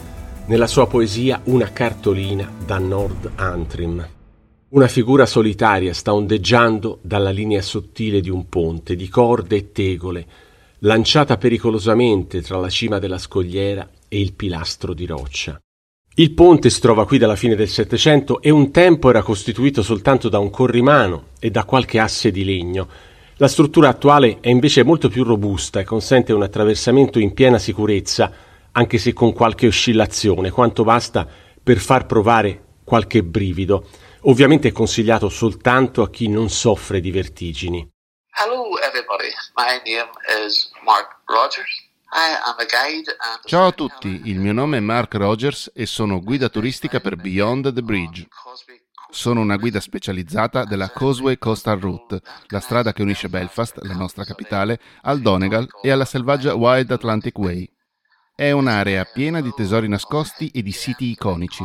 nella 0.46 0.68
sua 0.68 0.88
poesia 0.88 1.42
Una 1.46 1.72
cartolina 1.72 2.52
da 2.66 2.78
Nord 2.78 3.32
Antrim. 3.36 4.06
Una 4.70 4.88
figura 4.88 5.26
solitaria 5.26 5.94
sta 5.94 6.14
ondeggiando 6.14 7.00
dalla 7.02 7.30
linea 7.30 7.62
sottile 7.62 8.20
di 8.20 8.30
un 8.30 8.50
ponte 8.50 8.96
di 8.96 9.08
corde 9.08 9.56
e 9.56 9.72
tegole, 9.72 10.26
lanciata 10.80 11.38
pericolosamente 11.38 12.42
tra 12.42 12.58
la 12.58 12.70
cima 12.70 13.00
della 13.00 13.20
scogliera 13.20 13.88
e 14.10 14.20
il 14.20 14.34
pilastro 14.34 14.94
di 14.94 15.06
roccia. 15.06 15.58
Il 16.16 16.32
ponte 16.32 16.70
si 16.70 16.82
trova 16.82 17.06
qui 17.06 17.18
dalla 17.18 17.36
fine 17.38 17.56
del 17.56 17.70
Settecento 17.70 18.42
e 18.42 18.50
un 18.50 18.72
tempo 18.72 19.10
era 19.10 19.24
costituito 19.24 19.82
soltanto 19.82 20.28
da 20.28 20.40
un 20.40 20.50
corrimano 20.50 21.28
e 21.40 21.52
da 21.52 21.64
qualche 21.64 22.00
asse 22.00 22.32
di 22.32 22.44
legno. 22.44 22.88
La 23.38 23.48
struttura 23.48 23.90
attuale 23.90 24.40
è 24.42 24.50
invece 24.50 24.84
molto 24.84 25.10
più 25.10 25.24
robusta 25.24 25.80
e 25.80 25.86
consente 25.86 26.34
un 26.34 26.44
attraversamento 26.44 27.18
in 27.18 27.34
piena 27.34 27.58
sicurezza, 27.58 28.32
anche 28.74 28.98
se 28.98 29.14
con 29.14 29.34
qualche 29.34 29.68
oscillazione, 29.68 30.52
quanto 30.52 30.84
basta 30.84 31.28
per 31.62 31.78
far 31.78 32.06
provare 32.06 32.80
qualche 32.84 33.24
brivido. 33.24 33.88
Ovviamente 34.22 34.70
è 34.70 34.72
consigliato 34.72 35.30
soltanto 35.30 36.02
a 36.02 36.10
chi 36.10 36.28
non 36.28 36.50
soffre 36.50 37.00
di 37.00 37.12
vertigini. 37.12 37.88
Hello, 38.36 38.78
everybody. 38.80 39.30
My 39.56 39.80
name 39.86 40.10
is 40.46 40.72
Mark 40.84 41.22
Rogers. 41.26 41.92
Ciao 43.46 43.68
a 43.68 43.72
tutti, 43.72 44.22
il 44.26 44.40
mio 44.40 44.54
nome 44.54 44.78
è 44.78 44.80
Mark 44.80 45.16
Rogers 45.16 45.72
e 45.74 45.88
sono 45.88 46.22
guida 46.22 46.48
turistica 46.48 47.00
per 47.00 47.16
Beyond 47.16 47.74
the 47.74 47.82
Bridge. 47.82 48.28
Sono 49.10 49.42
una 49.42 49.58
guida 49.58 49.80
specializzata 49.80 50.64
della 50.64 50.92
Causeway 50.92 51.40
Coastal 51.40 51.80
Route, 51.80 52.22
la 52.48 52.60
strada 52.60 52.94
che 52.94 53.02
unisce 53.02 53.30
Belfast, 53.30 53.80
la 53.82 53.96
nostra 53.96 54.26
capitale, 54.26 54.80
al 55.02 55.22
Donegal 55.22 55.68
e 55.82 55.90
alla 55.90 56.06
selvaggia 56.06 56.54
Wild 56.54 56.92
Atlantic 56.92 57.36
Way. 57.40 57.68
È 58.36 58.50
un'area 58.50 59.06
piena 59.06 59.42
di 59.42 59.52
tesori 59.56 59.88
nascosti 59.88 60.50
e 60.52 60.64
di 60.64 60.72
siti 60.72 61.12
iconici. 61.12 61.64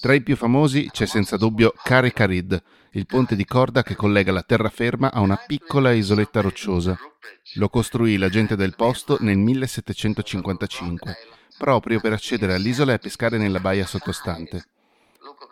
Tra 0.00 0.14
i 0.14 0.22
più 0.22 0.36
famosi 0.36 0.88
c'è 0.90 1.04
senza 1.04 1.36
dubbio 1.36 1.74
Care 1.82 2.14
Carid, 2.14 2.62
il 2.92 3.04
ponte 3.04 3.36
di 3.36 3.44
corda 3.44 3.82
che 3.82 3.94
collega 3.94 4.32
la 4.32 4.40
terraferma 4.40 5.12
a 5.12 5.20
una 5.20 5.36
piccola 5.36 5.92
isoletta 5.92 6.40
rocciosa. 6.40 6.98
Lo 7.56 7.68
costruì 7.68 8.16
la 8.16 8.30
gente 8.30 8.56
del 8.56 8.74
posto 8.74 9.18
nel 9.20 9.36
1755, 9.36 11.16
proprio 11.58 12.00
per 12.00 12.14
accedere 12.14 12.54
all'isola 12.54 12.94
e 12.94 12.98
pescare 12.98 13.36
nella 13.36 13.60
baia 13.60 13.84
sottostante. 13.84 14.64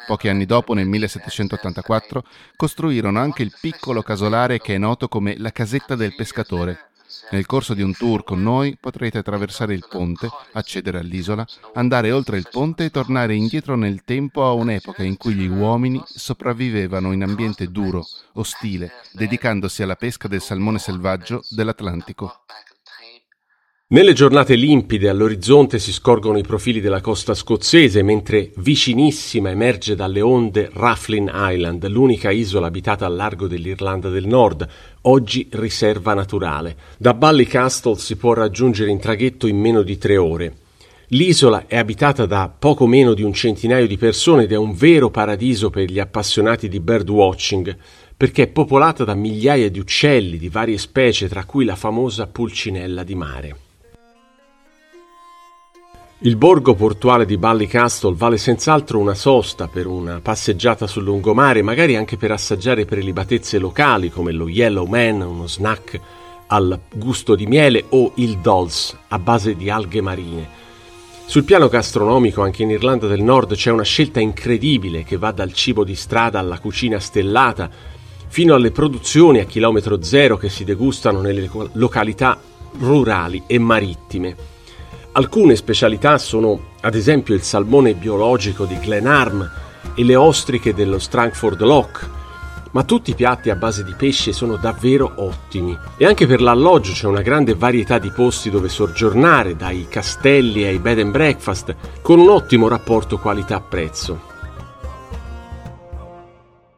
Pochi 0.07 0.29
anni 0.29 0.47
dopo, 0.47 0.73
nel 0.73 0.87
1784, 0.87 2.25
costruirono 2.57 3.21
anche 3.21 3.43
il 3.43 3.53
piccolo 3.61 4.01
casolare 4.01 4.59
che 4.59 4.77
è 4.77 4.79
noto 4.79 5.07
come 5.07 5.37
la 5.37 5.53
casetta 5.53 5.95
del 5.97 6.15
pescatore, 6.15 6.93
nel 7.31 7.47
corso 7.47 7.75
di 7.75 7.83
un 7.83 7.95
tour 7.95 8.25
con 8.25 8.43
noi 8.43 8.77
potrete 8.81 9.19
attraversare 9.19 9.75
il 9.75 9.87
ponte, 9.89 10.29
accedere 10.53 10.99
all'isola, 10.99 11.47
andare 11.75 12.13
oltre 12.13 12.39
il 12.39 12.49
ponte 12.51 12.85
e 12.85 12.91
tornare 12.91 13.35
indietro 13.35 13.77
nel 13.77 14.05
tempo 14.05 14.45
a 14.45 14.53
un'epoca 14.53 15.03
in 15.03 15.17
cui 15.17 15.35
gli 15.35 15.49
uomini 15.49 16.03
sopravvivevano 16.05 17.13
in 17.13 17.23
ambiente 17.23 17.71
duro, 17.71 18.07
ostile, 18.35 18.93
dedicandosi 19.13 19.83
alla 19.83 19.97
pesca 19.97 20.29
del 20.29 20.41
salmone 20.41 20.79
selvaggio 20.79 21.43
dell'Atlantico. 21.51 22.41
Nelle 23.89 24.15
giornate 24.15 24.57
limpide 24.57 25.09
all'orizzonte 25.09 25.79
si 25.79 25.93
scorgono 25.93 26.39
i 26.39 26.43
profili 26.43 26.81
della 26.81 27.01
costa 27.01 27.35
scozzese, 27.35 28.03
mentre 28.03 28.51
vicinissima 28.57 29.51
emerge 29.51 29.95
dalle 29.95 30.21
onde 30.21 30.71
Rafflin 30.73 31.31
Island, 31.33 31.87
l'unica 31.87 32.33
isola 32.33 32.67
abitata 32.67 33.07
al 33.07 33.15
largo 33.15 33.47
dell'Irlanda 33.47 34.09
del 34.09 34.27
Nord, 34.27 34.67
oggi 35.03 35.47
riserva 35.53 36.15
naturale. 36.15 36.77
Da 36.99 37.15
Ballycastle 37.15 37.95
si 37.95 38.17
può 38.17 38.33
raggiungere 38.33 38.91
in 38.91 38.99
traghetto 38.99 39.47
in 39.47 39.57
meno 39.57 39.83
di 39.83 39.97
tre 39.99 40.17
ore. 40.17 40.57
L'isola 41.11 41.67
è 41.69 41.77
abitata 41.77 42.27
da 42.27 42.53
poco 42.59 42.89
meno 42.89 43.15
di 43.15 43.23
un 43.23 43.33
centinaio 43.33 43.87
di 43.87 43.97
persone 43.97 44.43
ed 44.43 44.53
è 44.53 44.57
un 44.57 44.75
vero 44.75 45.11
paradiso 45.11 45.71
per 45.71 45.93
gli 45.93 46.01
appassionati 46.01 46.69
di 46.69 46.81
birdwatching, 46.81 47.77
perché 48.17 48.43
è 48.43 48.49
popolata 48.49 49.05
da 49.05 49.15
migliaia 49.15 49.71
di 49.71 49.79
uccelli 49.79 50.39
di 50.39 50.49
varie 50.49 50.77
specie, 50.77 51.29
tra 51.29 51.45
cui 51.45 51.65
la 51.65 51.77
famosa 51.77 52.27
pulcinella 52.27 53.05
di 53.05 53.15
mare. 53.15 53.57
Il 56.21 56.37
borgo 56.37 56.75
portuale 56.75 57.27
di 57.27 57.37
Ballycastle 57.37 58.15
vale 58.17 58.39
senz'altro 58.39 58.99
una 58.99 59.13
sosta 59.13 59.69
per 59.69 59.87
una 59.87 60.21
passeggiata 60.23 60.87
sul 60.87 61.05
lungomare, 61.05 61.61
magari 61.61 61.95
anche 61.95 62.17
per 62.17 62.31
assaggiare 62.31 62.87
prelibatezze 62.87 63.59
locali 63.59 64.09
come 64.09 64.33
lo 64.33 64.49
Yellow 64.49 64.87
Man, 64.87 65.21
uno 65.21 65.47
snack 65.47 66.01
al 66.47 66.81
gusto 66.95 67.35
di 67.35 67.47
miele, 67.47 67.85
o 67.91 68.13
il 68.15 68.39
Dolls, 68.39 68.97
a 69.09 69.19
base 69.19 69.57
di 69.57 69.69
alghe 69.69 70.01
marine. 70.01 70.49
Sul 71.27 71.45
piano 71.45 71.69
gastronomico, 71.69 72.41
anche 72.41 72.63
in 72.63 72.71
Irlanda 72.71 73.07
del 73.07 73.23
Nord, 73.23 73.55
c'è 73.55 73.71
una 73.71 73.83
scelta 73.83 74.19
incredibile 74.19 75.05
che 75.05 75.19
va 75.19 75.33
dal 75.33 75.53
cibo 75.53 75.85
di 75.85 75.95
strada 75.95 76.39
alla 76.39 76.59
cucina 76.59 76.99
stellata, 76.99 77.69
fino 78.27 78.55
alle 78.55 78.71
produzioni 78.71 79.41
a 79.41 79.45
chilometro 79.45 80.03
zero 80.03 80.39
che 80.39 80.49
si 80.49 80.65
degustano 80.65 81.21
nelle 81.21 81.51
località 81.73 82.41
rurali 82.79 83.43
e 83.47 83.59
marittime. 83.59 84.56
Alcune 85.17 85.57
specialità 85.57 86.19
sono 86.19 86.75
ad 86.83 86.95
esempio 86.95 87.35
il 87.35 87.41
salmone 87.41 87.95
biologico 87.95 88.67
di 88.67 88.79
Glenarm 88.79 89.51
e 89.95 90.05
le 90.05 90.15
ostriche 90.15 90.75
dello 90.75 90.99
Strangford 90.99 91.59
Loch, 91.63 92.09
ma 92.73 92.85
tutti 92.85 93.13
i 93.13 93.15
piatti 93.15 93.49
a 93.49 93.57
base 93.57 93.83
di 93.83 93.95
pesce 93.97 94.35
sono 94.35 94.57
davvero 94.57 95.11
ottimi. 95.17 95.75
E 95.97 96.05
anche 96.05 96.27
per 96.27 96.43
l'alloggio 96.43 96.93
c'è 96.93 97.07
una 97.07 97.23
grande 97.23 97.55
varietà 97.55 97.99
di 97.99 98.11
posti 98.11 98.51
dove 98.51 98.69
soggiornare, 98.69 99.57
dai 99.57 99.87
castelli 99.89 100.65
ai 100.65 100.79
bed 100.81 100.99
and 100.99 101.13
breakfast, 101.13 101.75
con 102.03 102.19
un 102.19 102.29
ottimo 102.29 102.69
rapporto 102.69 103.17
qualità-prezzo. 103.17 104.21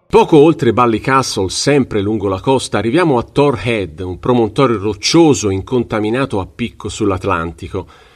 Poco 0.07 0.37
oltre 0.37 0.73
Ballycastle, 0.73 1.49
sempre 1.49 2.00
lungo 2.00 2.28
la 2.28 2.40
costa, 2.40 2.78
arriviamo 2.78 3.18
a 3.18 3.25
Tor 3.25 3.59
Head, 3.61 3.99
un 3.99 4.21
promontorio 4.21 4.78
roccioso 4.78 5.50
incontaminato 5.50 6.38
a 6.38 6.47
picco 6.47 6.89
sull'Atlantico. 6.89 8.06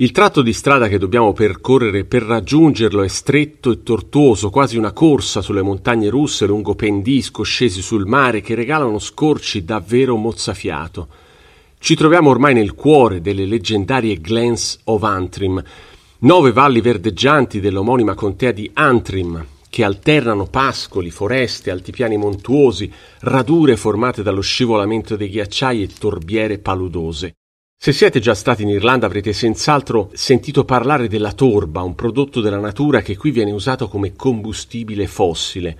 Il 0.00 0.12
tratto 0.12 0.42
di 0.42 0.52
strada 0.52 0.86
che 0.86 0.96
dobbiamo 0.96 1.32
percorrere 1.32 2.04
per 2.04 2.22
raggiungerlo 2.22 3.02
è 3.02 3.08
stretto 3.08 3.72
e 3.72 3.82
tortuoso, 3.82 4.48
quasi 4.48 4.76
una 4.76 4.92
corsa 4.92 5.42
sulle 5.42 5.60
montagne 5.60 6.08
russe 6.08 6.46
lungo 6.46 6.76
pendii 6.76 7.20
scoscesi 7.20 7.82
sul 7.82 8.06
mare 8.06 8.40
che 8.40 8.54
regalano 8.54 9.00
scorci 9.00 9.64
davvero 9.64 10.14
mozzafiato. 10.14 11.08
Ci 11.80 11.96
troviamo 11.96 12.30
ormai 12.30 12.54
nel 12.54 12.74
cuore 12.74 13.20
delle 13.20 13.44
leggendarie 13.44 14.20
Glens 14.20 14.78
of 14.84 15.02
Antrim, 15.02 15.60
nove 16.18 16.52
valli 16.52 16.80
verdeggianti 16.80 17.58
dell'omonima 17.58 18.14
contea 18.14 18.52
di 18.52 18.70
Antrim, 18.74 19.44
che 19.68 19.82
alternano 19.82 20.46
pascoli, 20.46 21.10
foreste, 21.10 21.72
altipiani 21.72 22.16
montuosi, 22.16 22.88
radure 23.22 23.76
formate 23.76 24.22
dallo 24.22 24.42
scivolamento 24.42 25.16
dei 25.16 25.28
ghiacciai 25.28 25.82
e 25.82 25.88
torbiere 25.88 26.58
paludose. 26.58 27.32
Se 27.80 27.92
siete 27.92 28.18
già 28.18 28.34
stati 28.34 28.64
in 28.64 28.70
Irlanda 28.70 29.06
avrete 29.06 29.32
senz'altro 29.32 30.10
sentito 30.12 30.64
parlare 30.64 31.06
della 31.06 31.30
torba, 31.30 31.82
un 31.82 31.94
prodotto 31.94 32.40
della 32.40 32.58
natura 32.58 33.02
che 33.02 33.16
qui 33.16 33.30
viene 33.30 33.52
usato 33.52 33.86
come 33.86 34.16
combustibile 34.16 35.06
fossile, 35.06 35.78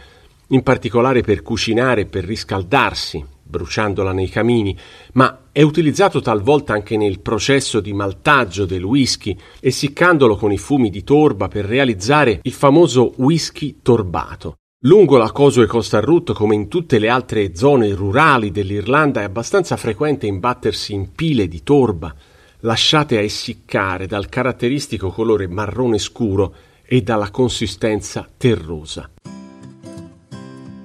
in 0.50 0.62
particolare 0.62 1.22
per 1.22 1.42
cucinare 1.42 2.02
e 2.02 2.06
per 2.06 2.24
riscaldarsi, 2.24 3.22
bruciandola 3.42 4.12
nei 4.12 4.28
camini, 4.28 4.78
ma 5.14 5.48
è 5.50 5.62
utilizzato 5.62 6.20
talvolta 6.20 6.72
anche 6.72 6.96
nel 6.96 7.18
processo 7.18 7.80
di 7.80 7.92
maltaggio 7.92 8.64
del 8.64 8.84
whisky, 8.84 9.37
essiccandolo 9.58 10.37
con 10.37 10.52
i 10.52 10.56
fumi 10.56 10.90
di 10.90 11.02
torba 11.02 11.48
per 11.48 11.64
realizzare 11.64 12.38
il 12.40 12.52
famoso 12.52 13.14
whisky 13.16 13.80
torbato. 13.82 14.54
Lungo 14.82 15.16
la 15.16 15.32
Causeway 15.32 15.66
Coastal 15.66 16.02
Route, 16.02 16.32
come 16.32 16.54
in 16.54 16.68
tutte 16.68 17.00
le 17.00 17.08
altre 17.08 17.56
zone 17.56 17.92
rurali 17.92 18.52
dell'Irlanda, 18.52 19.22
è 19.22 19.24
abbastanza 19.24 19.76
frequente 19.76 20.28
imbattersi 20.28 20.92
in 20.92 21.10
pile 21.14 21.48
di 21.48 21.64
torba, 21.64 22.14
lasciate 22.60 23.18
a 23.18 23.20
essiccare 23.20 24.06
dal 24.06 24.28
caratteristico 24.28 25.10
colore 25.10 25.48
marrone 25.48 25.98
scuro 25.98 26.54
e 26.86 27.02
dalla 27.02 27.32
consistenza 27.32 28.28
terrosa. 28.36 29.10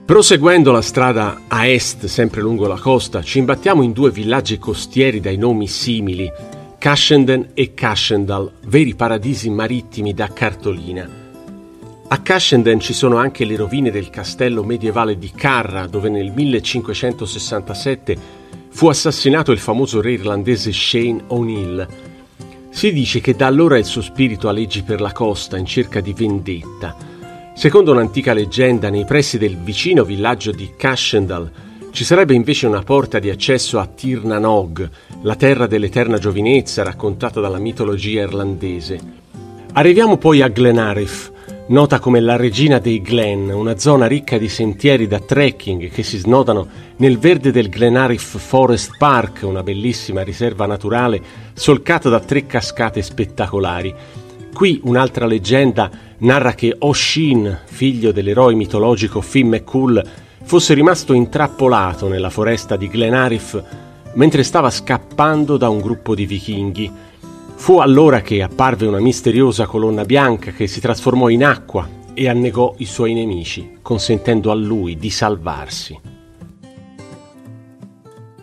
Proseguendo 0.05 0.71
la 0.71 0.81
strada 0.81 1.41
a 1.47 1.67
est, 1.67 2.05
sempre 2.05 2.41
lungo 2.41 2.65
la 2.65 2.79
costa, 2.79 3.21
ci 3.21 3.37
imbattiamo 3.37 3.83
in 3.83 3.91
due 3.91 4.09
villaggi 4.09 4.57
costieri 4.57 5.19
dai 5.19 5.37
nomi 5.37 5.67
simili, 5.67 6.31
Cashenden 6.79 7.51
e 7.53 7.75
Cashendal, 7.75 8.53
veri 8.65 8.95
paradisi 8.95 9.51
marittimi 9.51 10.15
da 10.15 10.29
cartolina. 10.29 11.22
A 12.13 12.21
Cashenden 12.21 12.79
ci 12.79 12.93
sono 12.93 13.17
anche 13.17 13.43
le 13.43 13.55
rovine 13.55 13.89
del 13.89 14.11
castello 14.11 14.63
medievale 14.63 15.17
di 15.17 15.31
Carra, 15.31 15.87
dove 15.87 16.09
nel 16.09 16.31
1567 16.31 18.15
fu 18.69 18.87
assassinato 18.87 19.51
il 19.51 19.57
famoso 19.57 19.99
re 19.99 20.11
irlandese 20.11 20.71
Shane 20.71 21.23
O'Neill. 21.29 21.87
Si 22.69 22.93
dice 22.93 23.19
che 23.19 23.33
da 23.35 23.47
allora 23.47 23.79
il 23.79 23.85
suo 23.85 24.03
spirito 24.03 24.47
aleggi 24.47 24.83
per 24.83 25.01
la 25.01 25.11
costa 25.11 25.57
in 25.57 25.65
cerca 25.65 26.01
di 26.01 26.13
vendetta. 26.13 26.95
Secondo 27.55 27.93
un'antica 27.93 28.33
leggenda, 28.33 28.91
nei 28.91 29.05
pressi 29.05 29.39
del 29.39 29.57
vicino 29.57 30.03
villaggio 30.03 30.51
di 30.51 30.73
Cashendal 30.77 31.51
ci 31.91 32.03
sarebbe 32.03 32.35
invece 32.35 32.67
una 32.67 32.83
porta 32.83 33.17
di 33.17 33.31
accesso 33.31 33.79
a 33.79 33.87
Tirnanog, 33.87 34.87
la 35.23 35.35
terra 35.35 35.65
dell'eterna 35.65 36.19
giovinezza 36.19 36.83
raccontata 36.83 37.39
dalla 37.39 37.57
mitologia 37.57 38.21
irlandese. 38.21 38.99
Arriviamo 39.73 40.17
poi 40.17 40.43
a 40.43 40.49
Glenarif, 40.49 41.31
nota 41.67 41.99
come 41.99 42.19
la 42.19 42.35
regina 42.35 42.79
dei 42.79 43.01
Glen, 43.01 43.49
una 43.49 43.77
zona 43.77 44.05
ricca 44.05 44.37
di 44.37 44.49
sentieri 44.49 45.07
da 45.07 45.19
trekking 45.19 45.89
che 45.89 46.03
si 46.03 46.17
snodano 46.17 46.67
nel 46.97 47.17
verde 47.17 47.51
del 47.51 47.69
Glenarif 47.69 48.37
Forest 48.37 48.97
Park, 48.97 49.41
una 49.43 49.63
bellissima 49.63 50.23
riserva 50.23 50.65
naturale 50.65 51.21
solcata 51.53 52.09
da 52.09 52.19
tre 52.19 52.45
cascate 52.45 53.01
spettacolari. 53.01 53.93
Qui 54.53 54.81
un'altra 54.83 55.25
leggenda 55.25 55.89
narra 56.19 56.53
che 56.53 56.75
Oshin, 56.79 57.59
figlio 57.63 58.11
dell'eroe 58.11 58.53
mitologico 58.53 59.21
Finn 59.21 59.47
McCool, 59.47 60.03
fosse 60.43 60.73
rimasto 60.73 61.13
intrappolato 61.13 62.07
nella 62.09 62.29
foresta 62.29 62.75
di 62.75 62.89
Glenarif 62.89 63.63
mentre 64.15 64.43
stava 64.43 64.69
scappando 64.69 65.57
da 65.57 65.69
un 65.69 65.79
gruppo 65.79 66.13
di 66.13 66.25
vichinghi 66.25 66.91
Fu 67.63 67.77
allora 67.77 68.19
che 68.19 68.41
apparve 68.41 68.87
una 68.87 68.99
misteriosa 68.99 69.65
colonna 69.65 70.03
bianca 70.03 70.51
che 70.51 70.67
si 70.67 70.81
trasformò 70.81 71.29
in 71.29 71.45
acqua 71.45 71.87
e 72.13 72.27
annegò 72.27 72.75
i 72.79 72.85
suoi 72.85 73.13
nemici, 73.13 73.77
consentendo 73.81 74.51
a 74.51 74.53
lui 74.53 74.97
di 74.97 75.09
salvarsi. 75.09 75.97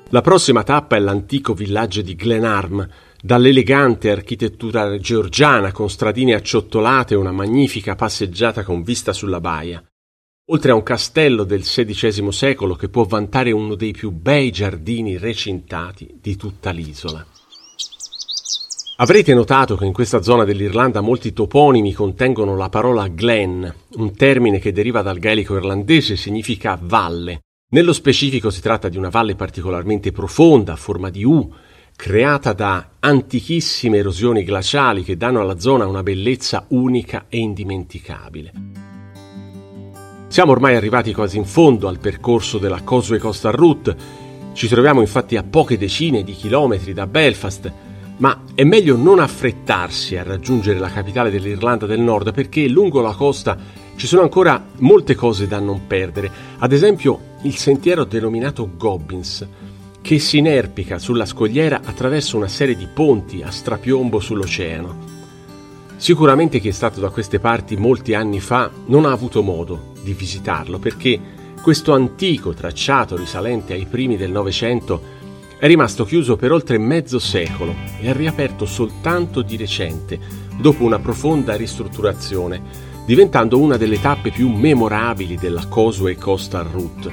La 0.08 0.22
prossima 0.22 0.62
tappa 0.62 0.96
è 0.96 1.00
l'antico 1.00 1.52
villaggio 1.52 2.00
di 2.00 2.16
Glenarm, 2.16 2.88
dall'elegante 3.20 4.10
architettura 4.10 4.96
georgiana 4.96 5.70
con 5.70 5.90
stradine 5.90 6.32
acciottolate 6.32 7.12
e 7.12 7.18
una 7.18 7.30
magnifica 7.30 7.96
passeggiata 7.96 8.64
con 8.64 8.82
vista 8.82 9.12
sulla 9.12 9.38
baia. 9.38 9.84
oltre 10.46 10.70
a 10.70 10.74
un 10.74 10.82
castello 10.82 11.44
del 11.44 11.60
XVI 11.60 12.32
secolo 12.32 12.74
che 12.74 12.88
può 12.88 13.04
vantare 13.04 13.52
uno 13.52 13.74
dei 13.74 13.92
più 13.92 14.12
bei 14.12 14.50
giardini 14.50 15.18
recintati 15.18 16.16
di 16.22 16.36
tutta 16.36 16.70
l'isola. 16.70 17.22
Avrete 19.00 19.32
notato 19.32 19.76
che 19.76 19.86
in 19.86 19.94
questa 19.94 20.20
zona 20.20 20.44
dell'Irlanda 20.44 21.00
molti 21.00 21.32
toponimi 21.32 21.94
contengono 21.94 22.54
la 22.54 22.68
parola 22.68 23.08
glen, 23.08 23.74
un 23.92 24.14
termine 24.14 24.58
che 24.58 24.72
deriva 24.72 25.00
dal 25.00 25.18
gaelico 25.18 25.56
irlandese 25.56 26.12
e 26.12 26.16
significa 26.16 26.78
valle. 26.78 27.40
Nello 27.70 27.94
specifico 27.94 28.50
si 28.50 28.60
tratta 28.60 28.90
di 28.90 28.98
una 28.98 29.08
valle 29.08 29.36
particolarmente 29.36 30.12
profonda, 30.12 30.74
a 30.74 30.76
forma 30.76 31.08
di 31.08 31.24
U, 31.24 31.50
creata 31.96 32.52
da 32.52 32.90
antichissime 32.98 33.96
erosioni 33.96 34.44
glaciali 34.44 35.02
che 35.02 35.16
danno 35.16 35.40
alla 35.40 35.58
zona 35.58 35.86
una 35.86 36.02
bellezza 36.02 36.66
unica 36.68 37.24
e 37.30 37.38
indimenticabile. 37.38 38.52
Siamo 40.28 40.52
ormai 40.52 40.76
arrivati 40.76 41.14
quasi 41.14 41.38
in 41.38 41.46
fondo 41.46 41.88
al 41.88 42.00
percorso 42.00 42.58
della 42.58 42.84
Causeway 42.84 43.18
Coastal 43.18 43.52
Route, 43.52 43.96
ci 44.52 44.68
troviamo 44.68 45.00
infatti 45.00 45.36
a 45.36 45.42
poche 45.42 45.78
decine 45.78 46.22
di 46.22 46.32
chilometri 46.32 46.92
da 46.92 47.06
Belfast, 47.06 47.88
ma 48.20 48.42
è 48.54 48.64
meglio 48.64 48.96
non 48.96 49.18
affrettarsi 49.18 50.16
a 50.16 50.22
raggiungere 50.22 50.78
la 50.78 50.90
capitale 50.90 51.30
dell'Irlanda 51.30 51.86
del 51.86 52.00
Nord 52.00 52.32
perché 52.32 52.68
lungo 52.68 53.00
la 53.00 53.14
costa 53.14 53.56
ci 53.96 54.06
sono 54.06 54.22
ancora 54.22 54.62
molte 54.78 55.14
cose 55.14 55.46
da 55.46 55.58
non 55.58 55.86
perdere, 55.86 56.30
ad 56.58 56.72
esempio 56.72 57.36
il 57.42 57.56
sentiero 57.56 58.04
denominato 58.04 58.70
Gobbins, 58.76 59.46
che 60.02 60.18
si 60.18 60.38
inerpica 60.38 60.98
sulla 60.98 61.26
scogliera 61.26 61.80
attraverso 61.84 62.36
una 62.36 62.48
serie 62.48 62.76
di 62.76 62.86
ponti 62.92 63.42
a 63.42 63.50
strapiombo 63.50 64.20
sull'oceano. 64.20 65.18
Sicuramente 65.96 66.60
chi 66.60 66.68
è 66.68 66.72
stato 66.72 67.00
da 67.00 67.10
queste 67.10 67.40
parti 67.40 67.76
molti 67.76 68.14
anni 68.14 68.40
fa 68.40 68.70
non 68.86 69.04
ha 69.04 69.12
avuto 69.12 69.42
modo 69.42 69.92
di 70.02 70.14
visitarlo 70.14 70.78
perché 70.78 71.20
questo 71.62 71.92
antico 71.92 72.54
tracciato 72.54 73.16
risalente 73.16 73.74
ai 73.74 73.84
primi 73.84 74.16
del 74.16 74.30
Novecento 74.30 75.18
è 75.60 75.66
rimasto 75.66 76.06
chiuso 76.06 76.36
per 76.36 76.52
oltre 76.52 76.78
mezzo 76.78 77.18
secolo 77.18 77.74
e 78.00 78.08
ha 78.08 78.14
riaperto 78.14 78.64
soltanto 78.64 79.42
di 79.42 79.58
recente, 79.58 80.18
dopo 80.58 80.84
una 80.84 80.98
profonda 80.98 81.54
ristrutturazione, 81.54 82.62
diventando 83.04 83.58
una 83.58 83.76
delle 83.76 84.00
tappe 84.00 84.30
più 84.30 84.48
memorabili 84.48 85.36
della 85.36 85.68
Causeway 85.68 86.14
Coastal 86.14 86.64
Route. 86.64 87.12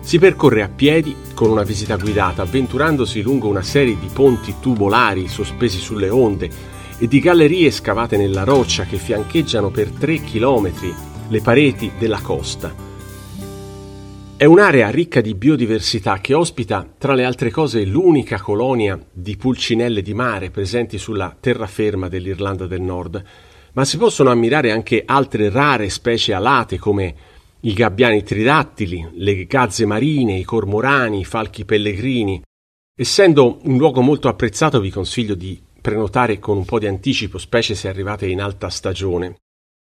Si 0.00 0.18
percorre 0.18 0.62
a 0.62 0.68
piedi 0.68 1.14
con 1.32 1.48
una 1.48 1.62
visita 1.62 1.94
guidata, 1.94 2.42
avventurandosi 2.42 3.22
lungo 3.22 3.46
una 3.46 3.62
serie 3.62 3.96
di 3.96 4.08
ponti 4.12 4.56
tubolari 4.58 5.28
sospesi 5.28 5.78
sulle 5.78 6.08
onde 6.08 6.50
e 6.98 7.06
di 7.06 7.20
gallerie 7.20 7.70
scavate 7.70 8.16
nella 8.16 8.42
roccia 8.42 8.82
che 8.82 8.96
fiancheggiano 8.96 9.70
per 9.70 9.90
tre 9.92 10.16
chilometri 10.16 10.92
le 11.28 11.40
pareti 11.40 11.92
della 11.96 12.20
costa 12.20 12.90
è 14.42 14.44
un'area 14.44 14.90
ricca 14.90 15.20
di 15.20 15.36
biodiversità 15.36 16.18
che 16.18 16.34
ospita, 16.34 16.84
tra 16.98 17.14
le 17.14 17.24
altre 17.24 17.48
cose, 17.52 17.84
l'unica 17.84 18.40
colonia 18.40 18.98
di 19.12 19.36
pulcinelle 19.36 20.02
di 20.02 20.14
mare 20.14 20.50
presenti 20.50 20.98
sulla 20.98 21.36
terraferma 21.38 22.08
dell'Irlanda 22.08 22.66
del 22.66 22.80
Nord, 22.80 23.22
ma 23.74 23.84
si 23.84 23.98
possono 23.98 24.30
ammirare 24.30 24.72
anche 24.72 25.04
altre 25.06 25.48
rare 25.48 25.88
specie 25.90 26.34
alate 26.34 26.76
come 26.76 27.14
i 27.60 27.72
gabbiani 27.72 28.24
tridattili, 28.24 29.10
le 29.12 29.46
gazze 29.46 29.86
marine, 29.86 30.36
i 30.36 30.42
cormorani, 30.42 31.20
i 31.20 31.24
falchi 31.24 31.64
pellegrini. 31.64 32.42
Essendo 32.96 33.60
un 33.62 33.76
luogo 33.76 34.00
molto 34.00 34.26
apprezzato 34.26 34.80
vi 34.80 34.90
consiglio 34.90 35.36
di 35.36 35.62
prenotare 35.80 36.40
con 36.40 36.56
un 36.56 36.64
po' 36.64 36.80
di 36.80 36.88
anticipo, 36.88 37.38
specie 37.38 37.76
se 37.76 37.86
arrivate 37.86 38.26
in 38.26 38.42
alta 38.42 38.70
stagione. 38.70 39.36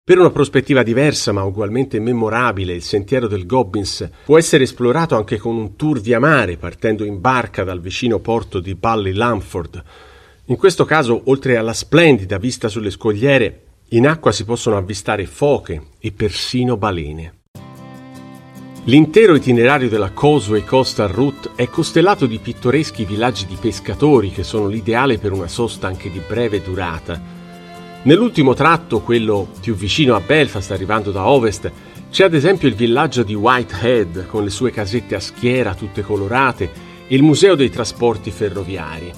Per 0.07 0.19
una 0.19 0.29
prospettiva 0.29 0.83
diversa 0.83 1.33
ma 1.33 1.45
ugualmente 1.45 1.99
memorabile, 1.99 2.75
il 2.75 2.83
sentiero 2.83 3.27
del 3.27 3.47
Gobbins 3.47 4.07
può 4.27 4.37
essere 4.37 4.65
esplorato 4.65 5.17
anche 5.17 5.39
con 5.39 5.57
un 5.57 5.77
tour 5.77 5.99
via 5.99 6.21
mare 6.21 6.59
partendo 6.59 7.05
in 7.05 7.23
barca 7.23 7.65
dal 7.65 7.81
vicino 7.81 8.19
porto 8.19 8.61
di 8.61 8.75
Ballylamford. 8.75 9.83
In 10.45 10.57
questo 10.57 10.85
caso, 10.85 11.23
oltre 11.25 11.57
alla 11.57 11.73
splendida 11.73 12.37
vista 12.37 12.69
sulle 12.69 12.91
scogliere, 12.91 13.63
in 13.93 14.07
acqua 14.07 14.31
si 14.31 14.45
possono 14.45 14.77
avvistare 14.77 15.25
foche 15.25 15.83
e 15.99 16.13
persino 16.13 16.77
balene. 16.77 17.39
L'intero 18.85 19.35
itinerario 19.35 19.89
della 19.89 20.13
Causeway 20.13 20.65
Coastal 20.65 21.09
Route 21.09 21.53
è 21.57 21.67
costellato 21.69 22.27
di 22.27 22.39
pittoreschi 22.41 23.07
villaggi 23.07 23.47
di 23.47 23.57
pescatori 23.59 24.29
che 24.29 24.43
sono 24.43 24.67
l'ideale 24.67 25.17
per 25.17 25.33
una 25.33 25.49
sosta 25.49 25.87
anche 25.87 26.11
di 26.11 26.21
breve 26.29 26.61
durata 26.63 27.34
Nell'ultimo 28.05 28.53
tratto, 28.53 29.01
quello 29.01 29.49
più 29.63 29.75
vicino 29.75 30.15
a 30.15 30.21
Belfast, 30.21 30.71
arrivando 30.71 31.11
da 31.11 31.27
ovest, 31.27 31.73
c'è 32.11 32.25
ad 32.25 32.35
esempio 32.35 32.69
il 32.69 32.75
villaggio 32.75 33.23
di 33.23 33.35
Whitehead 33.35 34.27
con 34.27 34.45
le 34.45 34.51
sue 34.51 34.71
casette 34.71 35.15
a 35.15 35.21
schiera 35.21 35.75
tutte 35.75 36.03
colorate 36.03 36.71
e 37.09 37.15
il 37.15 37.23
museo 37.23 37.55
dei 37.55 37.71
trasporti 37.71 38.31
ferroviari. 38.31 39.11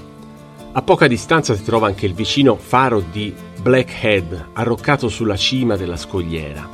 A 0.71 0.83
poca 0.83 1.09
distanza 1.09 1.57
si 1.57 1.65
trova 1.65 1.89
anche 1.89 2.07
il 2.07 2.15
vicino 2.15 2.55
faro 2.55 3.03
di 3.11 3.35
Blackhead, 3.61 4.51
arroccato 4.53 5.09
sulla 5.09 5.37
cima 5.37 5.75
della 5.75 5.97
scogliera. 5.97 6.71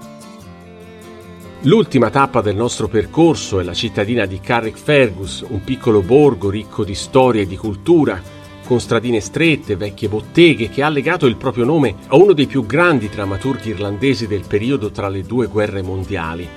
L'ultima 1.62 2.10
tappa 2.10 2.42
del 2.42 2.56
nostro 2.56 2.88
percorso 2.88 3.58
è 3.58 3.62
la 3.62 3.72
cittadina 3.72 4.26
di 4.26 4.38
Carrickfergus, 4.38 5.46
un 5.48 5.64
piccolo 5.64 6.02
borgo 6.02 6.50
ricco 6.50 6.84
di 6.84 6.94
storia 6.94 7.40
e 7.40 7.46
di 7.46 7.56
cultura 7.56 8.41
con 8.64 8.80
stradine 8.80 9.20
strette, 9.20 9.76
vecchie 9.76 10.08
botteghe, 10.08 10.68
che 10.68 10.82
ha 10.82 10.88
legato 10.88 11.26
il 11.26 11.36
proprio 11.36 11.64
nome 11.64 11.94
a 12.08 12.16
uno 12.16 12.32
dei 12.32 12.46
più 12.46 12.64
grandi 12.64 13.08
drammaturghi 13.08 13.70
irlandesi 13.70 14.26
del 14.26 14.44
periodo 14.46 14.90
tra 14.90 15.08
le 15.08 15.22
due 15.22 15.46
guerre 15.46 15.82
mondiali. 15.82 16.48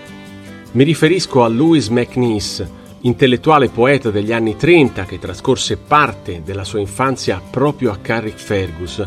Mi 0.72 0.84
riferisco 0.84 1.44
a 1.44 1.48
Louis 1.48 1.88
MacNeice, 1.88 2.84
intellettuale 3.02 3.70
poeta 3.70 4.12
degli 4.12 4.34
anni 4.34 4.56
30 4.56 5.06
che 5.06 5.20
trascorse 5.20 5.78
parte 5.78 6.42
della 6.44 6.64
sua 6.64 6.80
infanzia 6.80 7.42
proprio 7.50 7.92
a 7.92 7.98
Carrickfergus, 7.98 9.04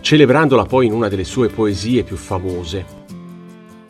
celebrandola 0.00 0.64
poi 0.64 0.86
in 0.86 0.92
una 0.92 1.08
delle 1.08 1.24
sue 1.24 1.48
poesie 1.48 2.02
più 2.02 2.16
famose. 2.16 2.84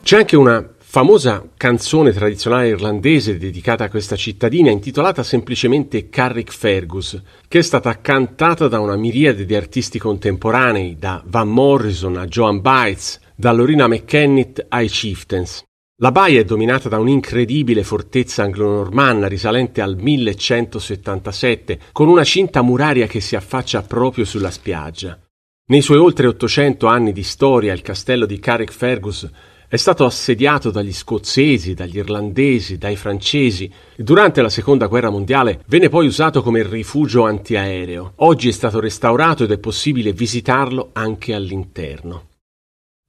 C'è 0.03 0.17
anche 0.17 0.37
una 0.37 0.67
famosa 0.91 1.47
canzone 1.55 2.13
tradizionale 2.13 2.69
irlandese 2.69 3.37
dedicata 3.37 3.85
a 3.85 3.91
questa 3.91 4.17
cittadina 4.17 4.71
intitolata 4.71 5.23
semplicemente 5.23 6.09
Carrickfergus, 6.09 7.23
che 7.47 7.59
è 7.59 7.63
stata 7.63 8.01
cantata 8.01 8.69
da 8.69 8.81
una 8.81 8.97
miriade 8.97 9.45
di 9.45 9.55
artisti 9.55 9.99
contemporanei, 9.99 10.97
da 10.99 11.23
Van 11.27 11.49
Morrison 11.49 12.17
a 12.17 12.25
Joan 12.25 12.63
Baez, 12.63 13.21
da 13.35 13.53
Lorina 13.53 13.87
McKennitt 13.87 14.65
ai 14.71 14.89
Chieftains. 14.89 15.63
La 16.01 16.11
baia 16.11 16.41
è 16.41 16.45
dominata 16.45 16.89
da 16.89 16.99
un'incredibile 16.99 17.83
fortezza 17.83 18.45
anglo-normanna 18.45 19.29
risalente 19.29 19.83
al 19.83 19.95
1177, 19.95 21.81
con 21.93 22.09
una 22.09 22.25
cinta 22.25 22.63
muraria 22.63 23.07
che 23.07 23.21
si 23.21 23.37
affaccia 23.37 23.83
proprio 23.83 24.25
sulla 24.25 24.51
spiaggia. 24.51 25.19
Nei 25.67 25.83
suoi 25.83 25.99
oltre 25.99 26.29
800 26.29 26.87
anni 26.87 27.13
di 27.13 27.25
storia 27.25 27.75
il 27.75 27.83
castello 27.83 28.25
di 28.25 28.39
Carrickfergus 28.39 29.29
è 29.71 29.77
stato 29.77 30.07
assediato 30.07 30.71
dagli 30.71 30.95
scozzesi, 30.95 31.75
dagli 31.75 31.99
irlandesi, 31.99 32.79
dai 32.79 32.97
francesi 32.97 33.71
durante 33.97 34.41
la 34.41 34.49
seconda 34.49 34.87
guerra 34.87 35.11
mondiale 35.11 35.63
venne 35.67 35.91
poi 35.91 36.07
usato 36.07 36.43
come 36.43 36.67
rifugio 36.67 37.27
antiaereo. 37.27 38.13
Oggi 38.17 38.49
è 38.49 38.53
stato 38.53 38.81
restaurato 38.81 39.45
ed 39.45 39.51
è 39.51 39.59
possibile 39.59 40.15
visitarlo 40.15 40.89
anche 40.95 41.35
all'interno. 41.35 42.29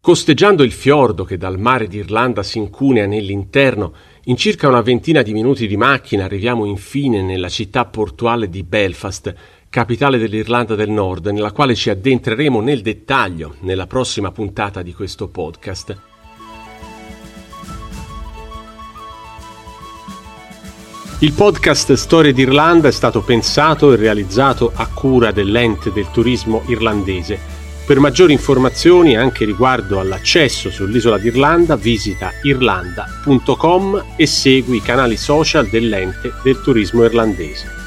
Costeggiando 0.02 0.64
il 0.64 0.74
fiordo 0.74 1.24
che 1.24 1.38
dal 1.38 1.58
mare 1.58 1.88
d'Irlanda 1.88 2.44
si 2.44 2.58
incunea 2.58 3.06
nell'interno, 3.06 3.94
in 4.26 4.36
circa 4.36 4.68
una 4.68 4.82
ventina 4.82 5.22
di 5.22 5.32
minuti 5.32 5.66
di 5.66 5.78
macchina 5.78 6.26
arriviamo 6.26 6.66
infine 6.66 7.22
nella 7.22 7.50
città 7.50 7.86
portuale 7.86 8.50
di 8.50 8.64
Belfast, 8.64 9.34
capitale 9.70 10.18
dell'Irlanda 10.18 10.76
del 10.76 10.90
Nord, 10.90 11.28
nella 11.28 11.54
quale 11.54 11.74
ci 11.74 11.90
addentreremo 11.90 12.60
nel 12.60 12.82
dettaglio 12.82 13.56
nella 13.62 13.88
prossima 13.88 14.32
puntata 14.32 14.82
di 14.82 14.94
questo 14.94 15.30
podcast. 15.30 16.09
Il 21.22 21.34
podcast 21.34 21.92
Storie 21.96 22.32
d'Irlanda 22.32 22.88
è 22.88 22.92
stato 22.92 23.20
pensato 23.20 23.92
e 23.92 23.98
realizzato 23.98 24.72
a 24.74 24.88
cura 24.88 25.32
dell'ente 25.32 25.92
del 25.92 26.10
turismo 26.12 26.64
irlandese. 26.68 27.38
Per 27.86 28.00
maggiori 28.00 28.32
informazioni 28.32 29.18
anche 29.18 29.44
riguardo 29.44 30.00
all'accesso 30.00 30.72
sull'isola 30.72 31.18
d'Irlanda 31.18 31.76
visita 31.76 32.32
irlanda.com 32.42 34.14
e 34.16 34.26
segui 34.26 34.78
i 34.78 34.82
canali 34.82 35.18
social 35.18 35.68
dell'ente 35.68 36.32
del 36.42 36.62
turismo 36.62 37.04
irlandese. 37.04 37.79